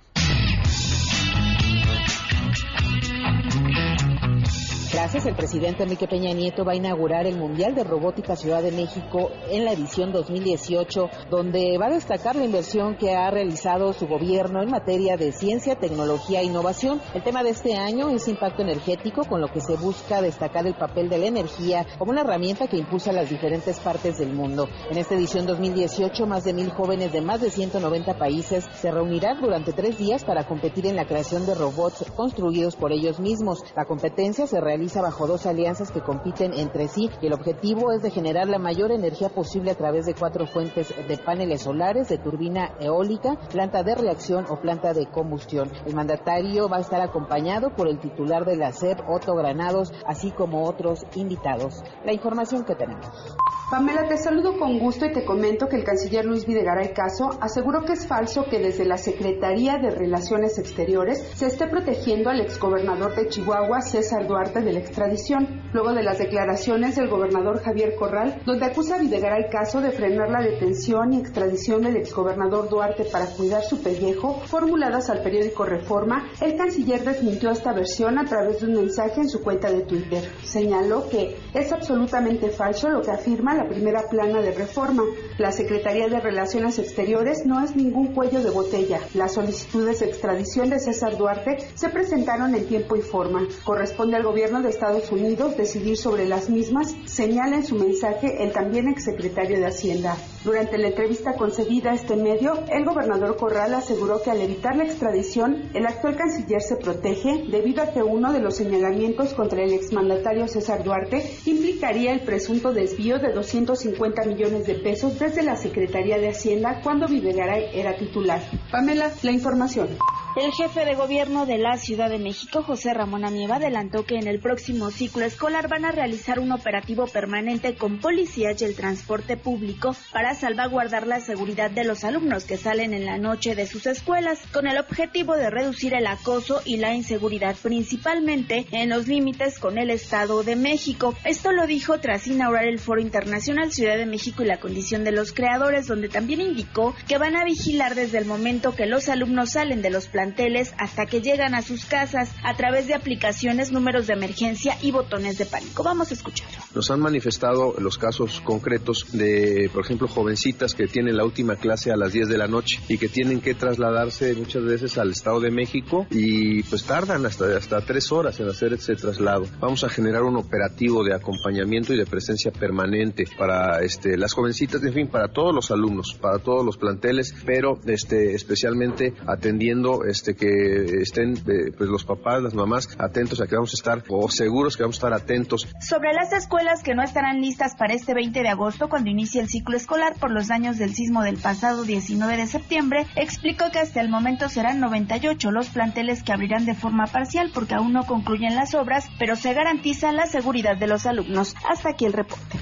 Gracias, 5.02 5.26
el 5.26 5.36
presidente 5.36 5.82
Enrique 5.82 6.08
Peña 6.08 6.32
Nieto 6.32 6.64
va 6.64 6.74
a 6.74 6.76
inaugurar 6.76 7.26
el 7.26 7.36
Mundial 7.36 7.74
de 7.74 7.84
Robótica 7.84 8.36
Ciudad 8.36 8.62
de 8.62 8.72
México 8.72 9.32
en 9.50 9.66
la 9.66 9.74
edición 9.74 10.12
2018, 10.12 11.10
donde 11.32 11.76
va 11.80 11.88
a 11.88 11.94
destacar 11.94 12.36
la 12.36 12.46
inversión 12.46 12.96
que 12.98 13.16
ha 13.16 13.32
realizado 13.32 13.94
su 13.94 14.06
gobierno 14.06 14.62
en 14.62 14.70
materia 14.70 15.18
de 15.18 15.32
ciencia, 15.32 15.76
tecnología 15.76 16.42
e 16.42 16.46
innovación. 16.46 17.02
El 17.16 17.24
tema 17.24 17.42
de 17.42 17.50
este 17.50 17.74
año 17.74 18.10
es 18.10 18.28
impacto 18.28 18.62
energético, 18.62 19.26
con 19.26 19.42
lo 19.42 19.48
que 19.48 19.60
se 19.60 19.76
busca 19.76 20.22
destacar 20.22 20.68
el 20.68 20.76
papel 20.76 21.10
de 21.10 21.18
la 21.18 21.26
energía 21.26 21.84
como 21.98 22.12
una 22.12 22.22
herramienta 22.22 22.68
que 22.68 22.78
impulsa 22.78 23.12
las 23.12 23.28
diferentes 23.28 23.80
partes 23.80 24.20
del 24.20 24.34
mundo. 24.34 24.70
En 24.92 25.00
esta 25.00 25.16
edición 25.16 25.48
2018, 25.48 26.28
más 26.28 26.44
de 26.44 26.54
mil 26.54 26.70
jóvenes 26.70 27.12
de 27.12 27.22
más 27.22 27.42
de 27.42 27.50
190 27.50 28.20
países 28.20 28.70
se 28.76 28.92
reunirán 28.92 29.42
durante 29.42 29.74
tres 29.74 29.98
días 29.98 30.24
para 30.24 30.46
competir 30.46 30.86
en 30.86 30.96
la 30.96 31.08
creación 31.08 31.48
de 31.48 31.56
robots 31.56 32.06
construidos 32.16 32.76
por 32.76 32.92
ellos 32.92 33.20
mismos. 33.20 33.64
La 33.76 33.86
competencia 33.86 34.46
se 34.46 34.62
realiza 34.62 34.91
bajo 35.00 35.28
dos 35.28 35.46
alianzas 35.46 35.92
que 35.92 36.02
compiten 36.02 36.54
entre 36.54 36.90
sí 36.90 37.10
y 37.22 37.28
el 37.28 37.34
objetivo 37.34 37.94
es 37.94 38.02
de 38.02 38.12
generar 38.12 38.50
la 38.50 38.60
mayor 38.60 38.92
energía 38.92 39.30
posible 39.30 39.72
a 39.72 39.76
través 39.76 40.06
de 40.06 40.14
cuatro 40.14 40.46
fuentes 40.46 40.94
de 41.08 41.18
paneles 41.18 41.62
solares, 41.62 42.10
de 42.10 42.18
turbina 42.18 42.74
eólica, 42.80 43.38
planta 43.50 43.84
de 43.84 43.96
reacción 43.96 44.46
o 44.50 44.60
planta 44.60 44.94
de 44.94 45.06
combustión. 45.06 45.72
El 45.86 45.96
mandatario 45.96 46.68
va 46.68 46.78
a 46.78 46.82
estar 46.82 47.00
acompañado 47.00 47.74
por 47.74 47.88
el 47.88 48.00
titular 48.00 48.44
de 48.44 48.58
la 48.58 48.74
SEP, 48.74 49.00
Otto 49.08 49.36
Granados, 49.36 49.94
así 50.06 50.32
como 50.32 50.68
otros 50.68 51.06
invitados. 51.16 51.84
La 52.04 52.12
información 52.12 52.66
que 52.66 52.76
tenemos. 52.76 53.38
Pamela, 53.72 54.06
te 54.06 54.18
saludo 54.18 54.58
con 54.58 54.80
gusto 54.80 55.06
y 55.06 55.14
te 55.14 55.24
comento 55.24 55.70
que 55.70 55.78
el 55.78 55.86
canciller 55.86 56.26
Luis 56.26 56.46
Videgaray 56.46 56.94
Caso 56.94 57.38
aseguró 57.40 57.86
que 57.86 57.94
es 57.94 58.06
falso 58.06 58.44
que 58.50 58.60
desde 58.60 58.84
la 58.84 58.98
Secretaría 58.98 59.78
de 59.78 59.92
Relaciones 59.92 60.60
Exteriores 60.60 61.26
se 61.36 61.46
esté 61.46 61.68
protegiendo 61.68 62.30
al 62.30 62.42
exgobernador 62.42 63.16
de 63.16 63.30
Chihuahua, 63.30 63.80
César 63.80 64.28
Duarte, 64.28 64.60
de 64.60 64.74
la 64.74 64.80
extradición, 64.80 65.62
luego 65.72 65.94
de 65.94 66.04
las 66.04 66.18
declaraciones 66.18 66.98
del 66.98 67.08
gobernador 67.08 67.62
Javier 67.64 67.96
Corral, 67.96 68.42
donde 68.46 68.66
acusa 68.66 68.96
a 68.96 69.00
Videgaray 69.00 69.50
Caso 69.50 69.80
de 69.80 69.92
frenar 69.92 70.30
la 70.30 70.42
detención 70.42 71.14
y 71.14 71.20
extradición 71.20 71.84
del 71.84 71.96
exgobernador 71.96 72.68
Duarte 72.68 73.06
para 73.06 73.28
cuidar 73.28 73.64
su 73.64 73.82
pellejo, 73.82 74.42
formuladas 74.48 75.10
al 75.10 75.24
periódico 75.24 75.64
Reforma, 75.64 76.28
el 76.42 76.58
canciller 76.58 77.06
desmintió 77.06 77.52
esta 77.52 77.72
versión 77.72 78.20
a 78.20 78.26
través 78.26 78.60
de 78.60 78.68
un 78.68 78.74
mensaje 78.74 79.22
en 79.22 79.30
su 79.30 79.42
cuenta 79.42 79.72
de 79.72 79.84
Twitter. 79.84 80.30
Señaló 80.44 81.08
que 81.08 81.38
es 81.54 81.72
absolutamente 81.72 82.50
falso 82.50 82.90
lo 82.90 83.02
que 83.02 83.12
afirma 83.12 83.56
la 83.56 83.61
primera 83.68 84.04
plana 84.10 84.42
de 84.42 84.52
reforma. 84.52 85.04
La 85.38 85.52
Secretaría 85.52 86.08
de 86.08 86.20
Relaciones 86.20 86.80
Exteriores 86.80 87.46
no 87.46 87.64
es 87.64 87.76
ningún 87.76 88.14
cuello 88.14 88.42
de 88.42 88.50
botella. 88.50 89.00
Las 89.14 89.34
solicitudes 89.34 90.00
de 90.00 90.08
extradición 90.08 90.70
de 90.70 90.80
César 90.80 91.18
Duarte 91.18 91.58
se 91.76 91.90
presentaron 91.90 92.56
en 92.56 92.66
tiempo 92.66 92.96
y 92.96 93.02
forma. 93.02 93.48
Corresponde 93.64 94.18
al 94.18 94.24
gobierno 94.24 94.62
de 94.62 94.70
Estados 94.70 95.12
Unidos 95.12 95.58
decidir 95.58 95.98
sobre 95.98 96.28
las 96.28 96.50
mismas, 96.50 96.96
señala 97.06 97.58
en 97.58 97.66
su 97.66 97.76
mensaje 97.76 98.44
el 98.44 98.52
también 98.52 98.88
exsecretario 98.88 99.60
de 99.60 99.68
Hacienda. 99.68 100.18
Durante 100.44 100.78
la 100.78 100.88
entrevista 100.88 101.34
concedida 101.34 101.92
a 101.92 101.96
este 101.96 102.16
medio, 102.16 102.54
el 102.72 102.84
gobernador 102.84 103.38
Corral 103.38 103.76
aseguró 103.76 104.24
que 104.24 104.32
al 104.32 104.42
evitar 104.42 104.76
la 104.76 104.86
extradición, 104.86 105.70
el 105.74 105.86
actual 105.86 106.16
canciller 106.16 106.62
se 106.62 106.78
protege 106.78 107.44
debido 107.50 107.84
a 107.84 107.92
que 107.92 108.02
uno 108.02 108.34
de 108.34 108.40
los 108.40 108.56
señalamientos 108.56 109.34
contra 109.34 109.64
el 109.64 109.74
exmandatario 109.74 110.48
César 110.48 110.84
Duarte 110.84 111.24
implicaría 111.46 112.12
el 112.12 112.22
presunto 112.22 112.74
desvío 112.74 113.20
de 113.20 113.34
250 113.52 114.24
millones 114.24 114.66
de 114.66 114.76
pesos 114.76 115.20
desde 115.20 115.44
la 115.44 115.58
Secretaría 115.58 116.18
de 116.18 116.30
Hacienda 116.30 116.80
cuando 116.82 117.08
Videgaray 117.08 117.70
era 117.74 117.98
titular. 117.98 118.42
Pamela, 118.72 119.12
la 119.22 119.32
información. 119.32 119.90
El 120.34 120.54
jefe 120.54 120.86
de 120.86 120.96
gobierno 120.96 121.46
de 121.46 121.58
la 121.58 121.76
Ciudad 121.76 122.10
de 122.10 122.18
México, 122.18 122.64
José 122.64 122.94
Ramón 122.94 123.26
Amieva, 123.26 123.58
adelantó 123.58 124.06
que 124.06 124.16
en 124.16 124.28
el 124.28 124.40
próximo 124.40 124.90
ciclo 124.90 125.26
escolar 125.26 125.68
van 125.68 125.84
a 125.84 125.92
realizar 125.92 126.40
un 126.40 126.54
operativo 126.54 127.06
permanente 127.06 127.76
con 127.76 128.00
policías 128.00 128.62
y 128.62 128.64
el 128.64 128.78
transporte 128.78 129.36
público 129.36 129.94
para 130.14 130.34
salvaguardar 130.34 131.06
la 131.06 131.20
seguridad 131.20 131.70
de 131.70 131.84
los 131.84 132.06
alumnos 132.06 132.46
que 132.46 132.56
salen 132.56 132.94
en 132.94 133.06
la 133.06 133.18
noche 133.18 133.56
de 133.56 133.68
sus 133.68 133.86
escuelas, 133.88 134.40
con 134.54 134.68
el 134.68 134.78
objetivo 134.78 135.36
de 135.36 135.50
reducir 135.50 135.94
el 135.94 136.08
acoso 136.08 136.62
y 136.64 136.78
la 136.78 136.94
inseguridad, 136.94 137.58
principalmente 137.62 138.68
en 138.72 138.88
los 138.88 139.10
límites 139.10 139.60
con 139.60 139.78
el 139.78 139.90
Estado 139.90 140.44
de 140.44 140.56
México. 140.56 141.14
Esto 141.26 141.52
lo 141.52 141.68
dijo 141.68 142.00
tras 142.00 142.26
inaugurar 142.28 142.68
el 142.68 142.80
Foro 142.80 143.02
Internacional 143.02 143.74
Ciudad 143.74 143.98
de 143.98 144.06
México 144.06 144.44
y 144.44 144.48
la 144.48 144.62
condición 144.62 145.04
de 145.04 145.12
los 145.12 145.34
creadores, 145.34 145.88
donde 145.88 146.08
también 146.08 146.40
indicó 146.40 146.96
que 147.10 147.18
van 147.18 147.36
a 147.36 147.44
vigilar 147.44 147.96
desde 147.96 148.18
el 148.18 148.26
momento 148.26 148.74
que 148.74 148.86
los 148.86 149.10
alumnos 149.10 149.52
salen 149.52 149.82
de 149.82 149.90
los 149.90 150.08
planteles 150.22 150.76
hasta 150.78 151.08
que 151.08 151.20
llegan 151.20 151.56
a 151.56 151.64
sus 151.64 151.86
casas 151.86 152.32
a 152.44 152.54
través 152.54 152.86
de 152.86 152.94
aplicaciones, 152.94 153.72
números 153.72 154.06
de 154.06 154.14
emergencia 154.14 154.78
y 154.80 154.92
botones 154.92 155.40
de 155.40 155.48
pánico. 155.48 155.82
Vamos 155.82 156.12
a 156.12 156.14
escucharlo. 156.14 156.60
Nos 156.76 156.92
han 156.92 157.00
manifestado 157.00 157.74
los 157.80 157.98
casos 157.98 158.40
concretos 158.42 159.08
de, 159.14 159.68
por 159.74 159.84
ejemplo, 159.84 160.08
jovencitas 160.08 160.76
que 160.76 160.86
tienen 160.86 161.18
la 161.18 161.26
última 161.26 161.56
clase 161.56 161.92
a 161.92 161.98
las 161.98 162.14
10 162.14 162.30
de 162.30 162.38
la 162.38 162.48
noche 162.48 162.80
y 162.88 163.00
que 163.00 163.10
tienen 163.10 163.42
que 163.42 163.56
trasladarse 163.56 164.36
muchas 164.36 164.64
veces 164.64 165.00
al 165.00 165.10
Estado 165.10 165.40
de 165.40 165.50
México 165.50 166.06
y 166.12 166.62
pues 166.64 166.84
tardan 166.84 167.26
hasta, 167.26 167.58
hasta 167.58 167.82
tres 167.82 168.12
horas 168.12 168.40
en 168.40 168.48
hacer 168.48 168.74
ese 168.74 168.94
traslado. 168.96 169.46
Vamos 169.60 169.84
a 169.84 169.90
generar 169.90 170.22
un 170.22 170.38
operativo 170.38 171.04
de 171.04 171.16
acompañamiento 171.16 171.96
y 171.96 171.98
de 171.98 172.06
presencia 172.06 172.52
permanente 172.52 173.26
para 173.40 173.80
este, 173.80 174.18
las 174.18 174.34
jovencitas, 174.34 174.84
en 174.84 174.94
fin, 174.94 175.08
para 175.08 175.30
todos 175.30 175.56
los 175.56 175.72
alumnos, 175.72 176.16
para 176.22 176.38
todos 176.38 176.64
los 176.64 176.78
planteles, 176.78 177.34
pero 177.44 177.80
este, 177.88 178.36
especialmente 178.36 179.16
atendiendo 179.26 180.04
este, 180.12 180.36
que 180.36 181.02
estén 181.02 181.34
eh, 181.38 181.72
pues 181.76 181.90
los 181.90 182.04
papás, 182.04 182.42
las 182.44 182.54
mamás 182.54 182.88
atentos 183.00 183.42
a 183.42 183.48
que 183.48 183.56
vamos 183.56 183.72
a 183.74 183.78
estar 183.78 184.04
o 184.10 184.30
seguros 184.30 184.78
que 184.78 184.84
vamos 184.84 184.98
a 184.98 185.08
estar 185.08 185.14
atentos. 185.14 185.68
Sobre 185.80 186.14
las 186.14 186.32
escuelas 186.34 186.84
que 186.84 186.94
no 186.94 187.02
estarán 187.02 187.42
listas 187.42 187.76
para 187.76 187.94
este 187.94 188.14
20 188.14 188.42
de 188.42 188.50
agosto 188.50 188.90
cuando 188.90 189.10
inicie 189.10 189.42
el 189.42 189.50
ciclo 189.50 189.78
escolar 189.78 190.16
por 190.20 190.32
los 190.32 190.48
daños 190.48 190.78
del 190.78 190.94
sismo 190.94 191.24
del 191.24 191.38
pasado 191.38 191.84
19 191.84 192.38
de 192.38 192.48
septiembre, 192.48 193.08
explicó 193.16 193.72
que 193.72 193.80
hasta 193.80 194.02
el 194.02 194.10
momento 194.10 194.50
serán 194.50 194.80
98 194.80 195.52
los 195.52 195.70
planteles 195.70 196.24
que 196.24 196.34
abrirán 196.34 196.66
de 196.66 196.76
forma 196.76 197.08
parcial 197.08 197.52
porque 197.54 197.76
aún 197.76 197.94
no 197.94 198.06
concluyen 198.06 198.56
las 198.56 198.76
obras, 198.76 199.06
pero 199.18 199.36
se 199.36 199.54
garantiza 199.54 200.12
la 200.12 200.28
seguridad 200.28 200.78
de 200.78 200.88
los 200.88 201.06
alumnos. 201.06 201.56
Hasta 201.70 201.90
aquí 201.90 202.06
el 202.06 202.14
reporte. 202.14 202.60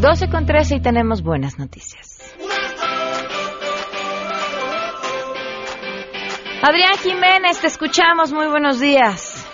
12 0.00 0.28
con 0.30 0.46
13 0.46 0.76
y 0.76 0.80
tenemos 0.80 1.22
buenas 1.22 1.58
noticias. 1.58 2.18
Adrián 6.62 6.96
Jiménez, 7.02 7.60
te 7.60 7.66
escuchamos. 7.66 8.32
Muy 8.32 8.46
buenos 8.46 8.78
días. 8.78 9.44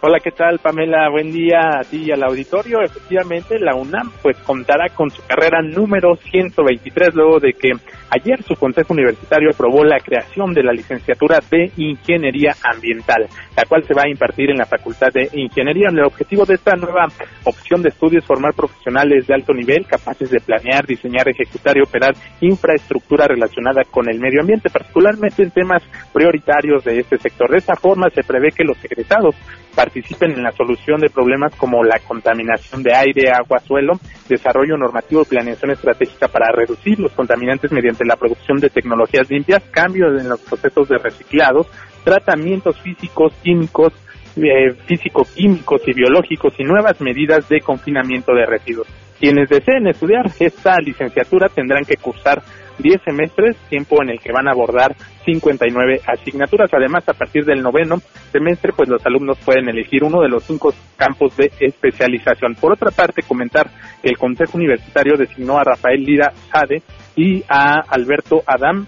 Hola, 0.00 0.18
¿qué 0.18 0.32
tal, 0.32 0.58
Pamela? 0.58 1.08
Buen 1.10 1.32
día 1.32 1.78
a 1.80 1.84
ti 1.84 2.04
y 2.06 2.10
al 2.10 2.24
auditorio. 2.24 2.82
Efectivamente, 2.82 3.58
la 3.58 3.74
UNAM 3.74 4.10
pues 4.20 4.36
contará 4.38 4.88
con 4.88 5.10
su 5.10 5.22
carrera 5.26 5.62
número 5.62 6.16
123 6.16 7.14
luego 7.14 7.38
de 7.38 7.52
que 7.52 7.70
ayer 8.14 8.42
su 8.42 8.54
Consejo 8.54 8.92
Universitario 8.92 9.50
aprobó 9.52 9.84
la 9.84 9.98
creación 9.98 10.52
de 10.52 10.62
la 10.62 10.72
licenciatura 10.72 11.40
de 11.50 11.70
Ingeniería 11.76 12.54
Ambiental, 12.62 13.26
la 13.56 13.64
cual 13.64 13.84
se 13.84 13.94
va 13.94 14.02
a 14.02 14.10
impartir 14.10 14.50
en 14.50 14.58
la 14.58 14.66
Facultad 14.66 15.08
de 15.12 15.28
Ingeniería. 15.32 15.88
El 15.90 16.04
objetivo 16.04 16.44
de 16.44 16.54
esta 16.54 16.76
nueva 16.76 17.08
opción 17.44 17.82
de 17.82 17.88
estudios 17.88 18.22
es 18.22 18.28
formar 18.28 18.54
profesionales 18.54 19.26
de 19.26 19.34
alto 19.34 19.52
nivel 19.52 19.86
capaces 19.86 20.30
de 20.30 20.40
planear, 20.40 20.86
diseñar, 20.86 21.28
ejecutar 21.28 21.76
y 21.76 21.82
operar 21.82 22.14
infraestructura 22.40 23.26
relacionada 23.26 23.82
con 23.90 24.08
el 24.08 24.20
medio 24.20 24.40
ambiente, 24.40 24.70
particularmente 24.70 25.42
en 25.42 25.50
temas 25.50 25.82
prioritarios 26.12 26.84
de 26.84 27.00
este 27.00 27.18
sector. 27.18 27.50
De 27.50 27.58
esta 27.58 27.74
forma 27.74 28.08
se 28.14 28.22
prevé 28.22 28.50
que 28.50 28.64
los 28.64 28.82
egresados 28.84 29.34
participen 29.74 30.32
en 30.32 30.42
la 30.42 30.52
solución 30.52 31.00
de 31.00 31.10
problemas 31.10 31.54
como 31.56 31.82
la 31.82 31.98
contaminación 32.06 32.82
de 32.82 32.94
aire, 32.94 33.30
agua, 33.30 33.58
suelo, 33.58 33.94
desarrollo 34.28 34.76
normativo 34.76 35.22
y 35.22 35.26
planeación 35.26 35.70
estratégica 35.70 36.28
para 36.28 36.52
reducir 36.52 36.98
los 36.98 37.12
contaminantes 37.12 37.72
mediante 37.72 38.04
la 38.04 38.16
producción 38.16 38.58
de 38.58 38.70
tecnologías 38.70 39.28
limpias, 39.30 39.62
cambios 39.70 40.20
en 40.20 40.28
los 40.28 40.40
procesos 40.40 40.88
de 40.88 40.98
reciclados, 40.98 41.66
tratamientos 42.04 42.80
físicos, 42.80 43.32
químicos, 43.42 43.92
eh, 44.36 44.72
físico-químicos 44.86 45.82
y 45.86 45.92
biológicos 45.92 46.54
y 46.58 46.64
nuevas 46.64 47.00
medidas 47.00 47.48
de 47.48 47.60
confinamiento 47.60 48.34
de 48.34 48.46
residuos. 48.46 48.88
Quienes 49.18 49.48
deseen 49.48 49.86
estudiar 49.86 50.26
esta 50.40 50.76
licenciatura 50.78 51.48
tendrán 51.48 51.84
que 51.84 51.96
cursar 51.96 52.42
10 52.78 53.02
semestres, 53.02 53.56
tiempo 53.68 54.02
en 54.02 54.10
el 54.10 54.20
que 54.20 54.32
van 54.32 54.48
a 54.48 54.52
abordar 54.52 54.94
59 55.24 56.00
asignaturas. 56.06 56.70
Además, 56.72 57.08
a 57.08 57.14
partir 57.14 57.44
del 57.44 57.62
noveno 57.62 57.98
semestre, 58.32 58.72
pues 58.76 58.88
los 58.88 59.04
alumnos 59.06 59.38
pueden 59.44 59.68
elegir 59.68 60.04
uno 60.04 60.20
de 60.20 60.28
los 60.28 60.44
cinco 60.44 60.74
campos 60.96 61.36
de 61.36 61.50
especialización. 61.60 62.54
Por 62.54 62.72
otra 62.72 62.90
parte, 62.90 63.22
comentar 63.22 63.70
que 64.02 64.08
el 64.08 64.18
Consejo 64.18 64.58
Universitario 64.58 65.16
designó 65.16 65.58
a 65.58 65.64
Rafael 65.64 66.04
Lira 66.04 66.32
Sade 66.52 66.82
y 67.16 67.44
a 67.48 67.80
Alberto 67.88 68.42
Adam 68.46 68.86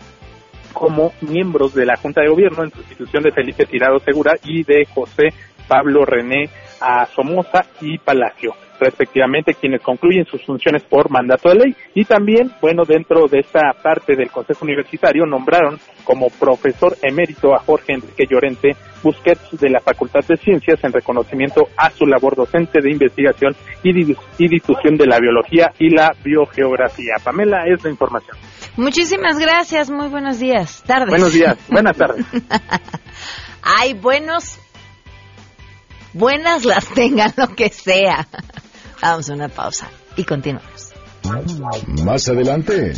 como 0.72 1.12
miembros 1.22 1.74
de 1.74 1.86
la 1.86 1.96
Junta 1.96 2.20
de 2.20 2.28
Gobierno 2.28 2.64
en 2.64 2.70
sustitución 2.70 3.22
de 3.22 3.32
Felipe 3.32 3.64
Tirado 3.64 3.98
Segura 4.00 4.34
y 4.44 4.62
de 4.62 4.84
José 4.84 5.32
Pablo 5.66 6.04
René 6.04 6.50
Somoza 7.14 7.64
y 7.80 7.96
Palacio 7.96 8.65
respectivamente, 8.78 9.54
quienes 9.54 9.82
concluyen 9.82 10.24
sus 10.26 10.44
funciones 10.44 10.82
por 10.82 11.10
mandato 11.10 11.48
de 11.48 11.56
ley. 11.56 11.76
Y 11.94 12.04
también, 12.04 12.52
bueno, 12.60 12.84
dentro 12.84 13.26
de 13.26 13.40
esta 13.40 13.72
parte 13.82 14.16
del 14.16 14.30
Consejo 14.30 14.64
Universitario, 14.64 15.26
nombraron 15.26 15.78
como 16.04 16.28
profesor 16.30 16.96
emérito 17.02 17.54
a 17.54 17.58
Jorge 17.58 17.94
Enrique 17.94 18.26
Llorente 18.30 18.76
Busquets 19.02 19.58
de 19.60 19.70
la 19.70 19.80
Facultad 19.80 20.20
de 20.26 20.36
Ciencias 20.36 20.82
en 20.82 20.92
reconocimiento 20.92 21.68
a 21.76 21.90
su 21.90 22.06
labor 22.06 22.36
docente 22.36 22.80
de 22.80 22.90
investigación 22.90 23.54
y, 23.82 23.92
difusión 23.92 24.96
de 24.96 25.06
la 25.06 25.18
biología 25.18 25.72
y 25.78 25.90
la 25.90 26.12
biogeografía. 26.24 27.14
Pamela, 27.22 27.64
es 27.66 27.82
la 27.84 27.90
información. 27.90 28.36
Muchísimas 28.76 29.38
gracias, 29.38 29.90
muy 29.90 30.08
buenos 30.08 30.38
días, 30.38 30.82
tardes. 30.86 31.10
Buenos 31.10 31.32
días, 31.32 31.56
buenas 31.68 31.96
tardes. 31.96 32.26
Ay, 33.62 33.94
buenos, 33.94 34.58
buenas 36.12 36.64
las 36.64 36.88
tengan, 36.88 37.32
lo 37.36 37.48
que 37.48 37.68
sea. 37.68 38.26
Vamos 39.02 39.28
a 39.30 39.34
una 39.34 39.48
pausa 39.48 39.90
y 40.16 40.24
continuamos. 40.24 40.92
Más 42.04 42.28
adelante, 42.28 42.92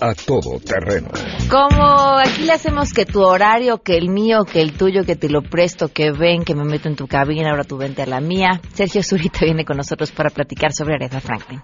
a 0.00 0.14
todo 0.14 0.58
terreno. 0.60 1.08
Como 1.50 2.16
aquí 2.18 2.44
le 2.44 2.52
hacemos 2.52 2.92
que 2.92 3.04
tu 3.04 3.22
horario, 3.22 3.82
que 3.82 3.98
el 3.98 4.08
mío, 4.08 4.44
que 4.44 4.62
el 4.62 4.72
tuyo, 4.72 5.04
que 5.04 5.16
te 5.16 5.28
lo 5.28 5.42
presto, 5.42 5.88
que 5.88 6.10
ven, 6.10 6.42
que 6.44 6.54
me 6.54 6.64
meto 6.64 6.88
en 6.88 6.96
tu 6.96 7.06
cabina, 7.06 7.50
ahora 7.50 7.64
tú 7.64 7.76
vente 7.76 8.00
a 8.02 8.06
la 8.06 8.20
mía. 8.20 8.62
Sergio 8.72 9.02
Zurita 9.02 9.40
viene 9.42 9.66
con 9.66 9.76
nosotros 9.76 10.10
para 10.10 10.30
platicar 10.30 10.72
sobre 10.72 10.94
Aretha 10.94 11.20
Franklin. 11.20 11.60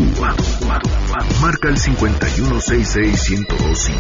Marca 1.42 1.70
el 1.70 1.78
5166125. 1.78 3.96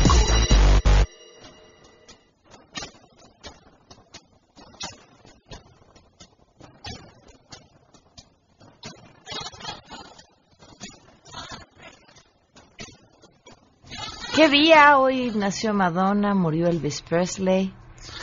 ¿Qué 14.35 14.49
día? 14.49 14.99
Hoy 14.99 15.31
nació 15.35 15.73
Madonna, 15.73 16.35
murió 16.35 16.67
Elvis 16.67 17.01
Presley. 17.01 17.73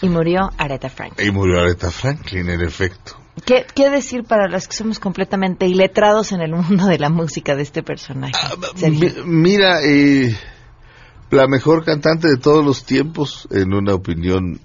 Y 0.03 0.09
murió 0.09 0.51
Aretha 0.59 0.89
Franklin. 0.89 1.27
Y 1.27 1.31
murió 1.31 1.61
Aretha 1.61 1.91
Franklin, 1.91 2.49
en 2.51 2.61
efecto. 2.61 3.17
¿Qué, 3.45 3.67
¿Qué, 3.75 3.91
decir 3.91 4.25
para 4.25 4.49
los 4.49 4.69
que 4.69 4.77
somos 4.77 4.99
completamente 4.99 5.67
iletrados 5.67 6.33
en 6.33 6.41
el 6.41 6.53
mundo 6.53 6.87
de 6.87 6.99
la 6.99 7.11
música 7.11 7.55
de 7.55 7.63
este 7.63 7.83
personaje? 7.83 8.33
Ah, 8.37 8.55
mira, 9.25 9.83
eh, 9.83 10.37
la 11.31 11.49
mejor 11.49 11.85
cantante 11.85 12.29
de 12.29 12.37
todos 12.37 12.65
los 12.65 12.85
tiempos, 12.85 13.49
en 13.51 13.75
una 13.75 13.95
opinión 13.95 14.61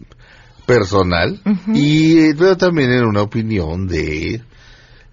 personal, 0.65 1.41
y 1.73 2.19
eh, 2.19 2.35
pero 2.37 2.55
también 2.55 2.91
en 2.91 3.05
una 3.05 3.23
opinión 3.23 3.87
de 3.87 4.43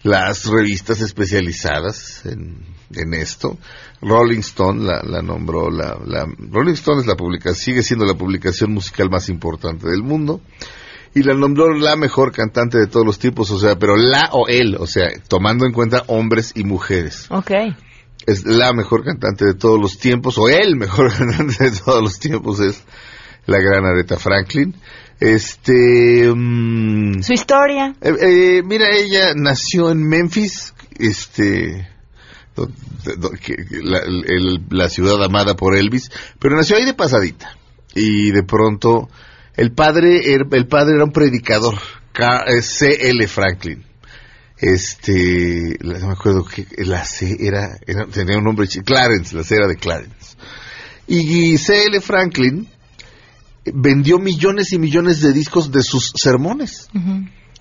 las 0.02 0.46
revistas 0.46 1.00
especializadas 1.00 2.24
en, 2.26 2.58
en 2.94 3.14
esto. 3.14 3.58
Rolling 4.02 4.40
Stone 4.40 4.84
la, 4.84 5.02
la 5.02 5.22
nombró, 5.22 5.70
la, 5.70 5.98
la, 6.04 6.26
Rolling 6.38 6.74
Stone 6.74 7.00
es 7.00 7.06
la 7.06 7.16
publicación, 7.16 7.56
sigue 7.56 7.82
siendo 7.82 8.04
la 8.04 8.14
publicación 8.14 8.72
musical 8.72 9.10
más 9.10 9.28
importante 9.28 9.88
del 9.88 10.02
mundo. 10.02 10.40
y 11.14 11.22
la 11.22 11.34
nombró 11.34 11.72
la 11.72 11.96
mejor 11.96 12.30
cantante 12.30 12.78
de 12.78 12.86
todos 12.86 13.06
los 13.06 13.18
tiempos, 13.18 13.50
o 13.50 13.58
sea, 13.58 13.78
pero 13.78 13.96
la 13.96 14.28
o 14.32 14.48
él, 14.48 14.76
o 14.78 14.86
sea, 14.86 15.08
tomando 15.28 15.64
en 15.64 15.72
cuenta 15.72 16.04
hombres 16.08 16.52
y 16.54 16.64
mujeres. 16.64 17.26
Ok. 17.30 17.50
Es 18.26 18.44
la 18.44 18.72
mejor 18.74 19.02
cantante 19.04 19.46
de 19.46 19.54
todos 19.54 19.80
los 19.80 19.98
tiempos, 19.98 20.36
o 20.36 20.48
el 20.48 20.76
mejor 20.76 21.10
cantante 21.16 21.70
de 21.70 21.70
todos 21.70 22.02
los 22.02 22.18
tiempos 22.18 22.60
es 22.60 22.84
la 23.46 23.58
gran 23.58 23.84
Aretha 23.84 24.16
Franklin. 24.18 24.74
Este. 25.18 26.30
mm, 26.34 27.22
Su 27.22 27.32
historia. 27.32 27.94
eh, 28.00 28.14
eh, 28.20 28.62
mira, 28.64 28.88
ella 28.90 29.32
nació 29.34 29.90
en 29.90 30.02
Memphis, 30.06 30.74
este. 30.98 31.88
do- 32.54 32.70
do- 33.18 33.30
que- 33.32 33.56
que 33.56 33.78
la, 33.82 33.98
el- 33.98 34.62
la 34.70 34.88
ciudad 34.88 35.22
amada 35.22 35.54
por 35.56 35.76
Elvis, 35.76 36.10
pero 36.38 36.56
nació 36.56 36.76
ahí 36.76 36.84
de 36.84 36.94
pasadita. 36.94 37.56
Y 37.94 38.30
de 38.30 38.42
pronto, 38.42 39.08
el 39.56 39.72
padre, 39.72 40.32
era- 40.32 40.46
el 40.52 40.66
padre 40.66 40.94
era 40.96 41.04
un 41.04 41.12
predicador, 41.12 41.74
Ca- 42.12 42.44
eh, 42.46 42.62
C.L. 42.62 43.26
Franklin. 43.28 43.84
Este, 44.58 45.76
la- 45.80 45.98
no 45.98 46.06
me 46.08 46.12
acuerdo 46.14 46.44
que 46.44 46.66
la 46.84 47.04
C 47.04 47.36
era, 47.40 47.78
era- 47.86 48.06
tenía 48.06 48.38
un 48.38 48.44
nombre, 48.44 48.66
Clarence, 48.84 49.36
la 49.36 49.44
C 49.44 49.54
era 49.54 49.66
de 49.66 49.76
Clarence. 49.76 50.36
Y 51.06 51.58
C.L. 51.58 52.00
Franklin 52.00 52.68
vendió 53.74 54.18
millones 54.18 54.72
y 54.72 54.78
millones 54.78 55.20
de 55.20 55.32
discos 55.32 55.70
de 55.72 55.82
sus 55.82 56.12
sermones. 56.16 56.88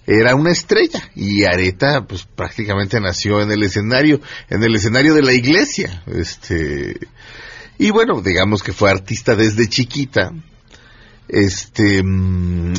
Era 0.07 0.35
una 0.35 0.51
estrella. 0.51 1.01
Y 1.15 1.43
Areta 1.45 2.05
pues 2.07 2.23
prácticamente 2.25 2.99
nació 2.99 3.41
en 3.41 3.51
el 3.51 3.63
escenario 3.63 4.19
en 4.49 4.61
el 4.63 4.75
escenario 4.75 5.13
de 5.15 5.23
la 5.23 5.33
iglesia 5.33 6.03
este 6.07 6.99
y 7.79 7.89
bueno 7.89 8.21
digamos 8.21 8.61
que 8.63 8.71
fue 8.71 8.89
artista 8.91 9.35
desde 9.35 9.67
chiquita 9.67 10.31
este 11.27 12.03
mm, 12.03 12.73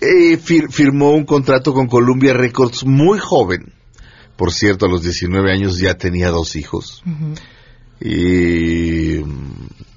eh, 0.00 0.38
fir- 0.38 0.70
firmó 0.70 1.12
un 1.14 1.24
contrato 1.24 1.72
con 1.72 1.86
Columbia 1.86 2.34
Records 2.34 2.84
muy 2.84 3.18
joven. 3.18 3.72
Por 4.36 4.52
cierto 4.52 4.86
a 4.86 4.88
los 4.90 5.02
19 5.02 5.52
años 5.52 5.78
ya 5.78 5.94
tenía 5.94 6.28
dos 6.30 6.56
hijos. 6.56 7.02
Y 8.00 9.20
mm, 9.24 9.66
y 9.74 9.91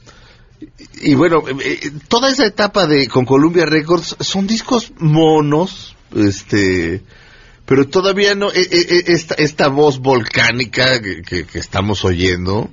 bueno, 1.15 1.44
eh, 1.48 1.80
eh, 1.84 1.92
toda 2.08 2.30
esa 2.30 2.46
etapa 2.46 2.88
de 2.88 3.08
con 3.08 3.25
Columbia 3.25 3.65
Records 3.65 4.15
son 4.20 4.48
discos 4.48 4.92
monos, 4.98 5.96
este, 6.15 7.01
pero 7.65 7.88
todavía 7.88 8.36
no, 8.36 8.50
eh, 8.51 8.68
esta, 9.08 9.36
esta 9.36 9.68
voz 9.68 10.00
volcánica 10.00 11.01
que, 11.01 11.22
que- 11.24 11.60
estamos 11.60 12.06
oyendo, 12.06 12.70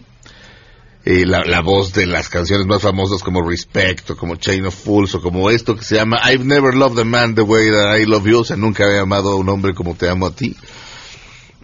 la, 1.05 1.41
la 1.45 1.61
voz 1.63 1.93
de 1.95 2.07
las 2.07 2.29
canciones 2.29 2.65
más 2.67 2.83
famosas 2.83 3.23
como 3.25 3.43
Respect 3.49 4.11
o 4.11 4.17
como 4.17 4.37
Chain 4.37 4.67
of 4.67 4.75
Fools 4.85 5.15
o 5.17 5.21
como 5.21 5.51
esto 5.51 5.75
que 5.75 5.83
se 5.85 5.97
llama 5.97 6.21
I've 6.31 6.45
never 6.45 6.75
loved 6.75 6.99
a 7.01 7.05
man 7.05 7.35
the 7.35 7.43
way 7.43 7.71
that 7.71 7.99
I 7.99 8.05
love 8.07 8.25
you, 8.27 8.39
o 8.39 8.45
sea, 8.45 8.57
nunca 8.57 8.85
he 8.85 8.99
amado 9.01 9.33
a 9.33 9.37
un 9.37 9.49
hombre 9.49 9.75
como 9.75 9.97
te 9.97 10.09
amo 10.09 10.27
a 10.27 10.35
ti. 10.35 10.57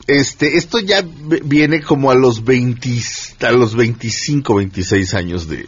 Este, 0.08 0.56
esto 0.56 0.78
ya 0.80 1.04
viene 1.44 1.82
como 1.82 2.10
a 2.10 2.14
los 2.14 2.42
20, 2.42 2.90
a 3.42 3.52
los 3.52 3.76
25, 3.76 4.54
26 4.56 5.14
años 5.14 5.48
de, 5.48 5.66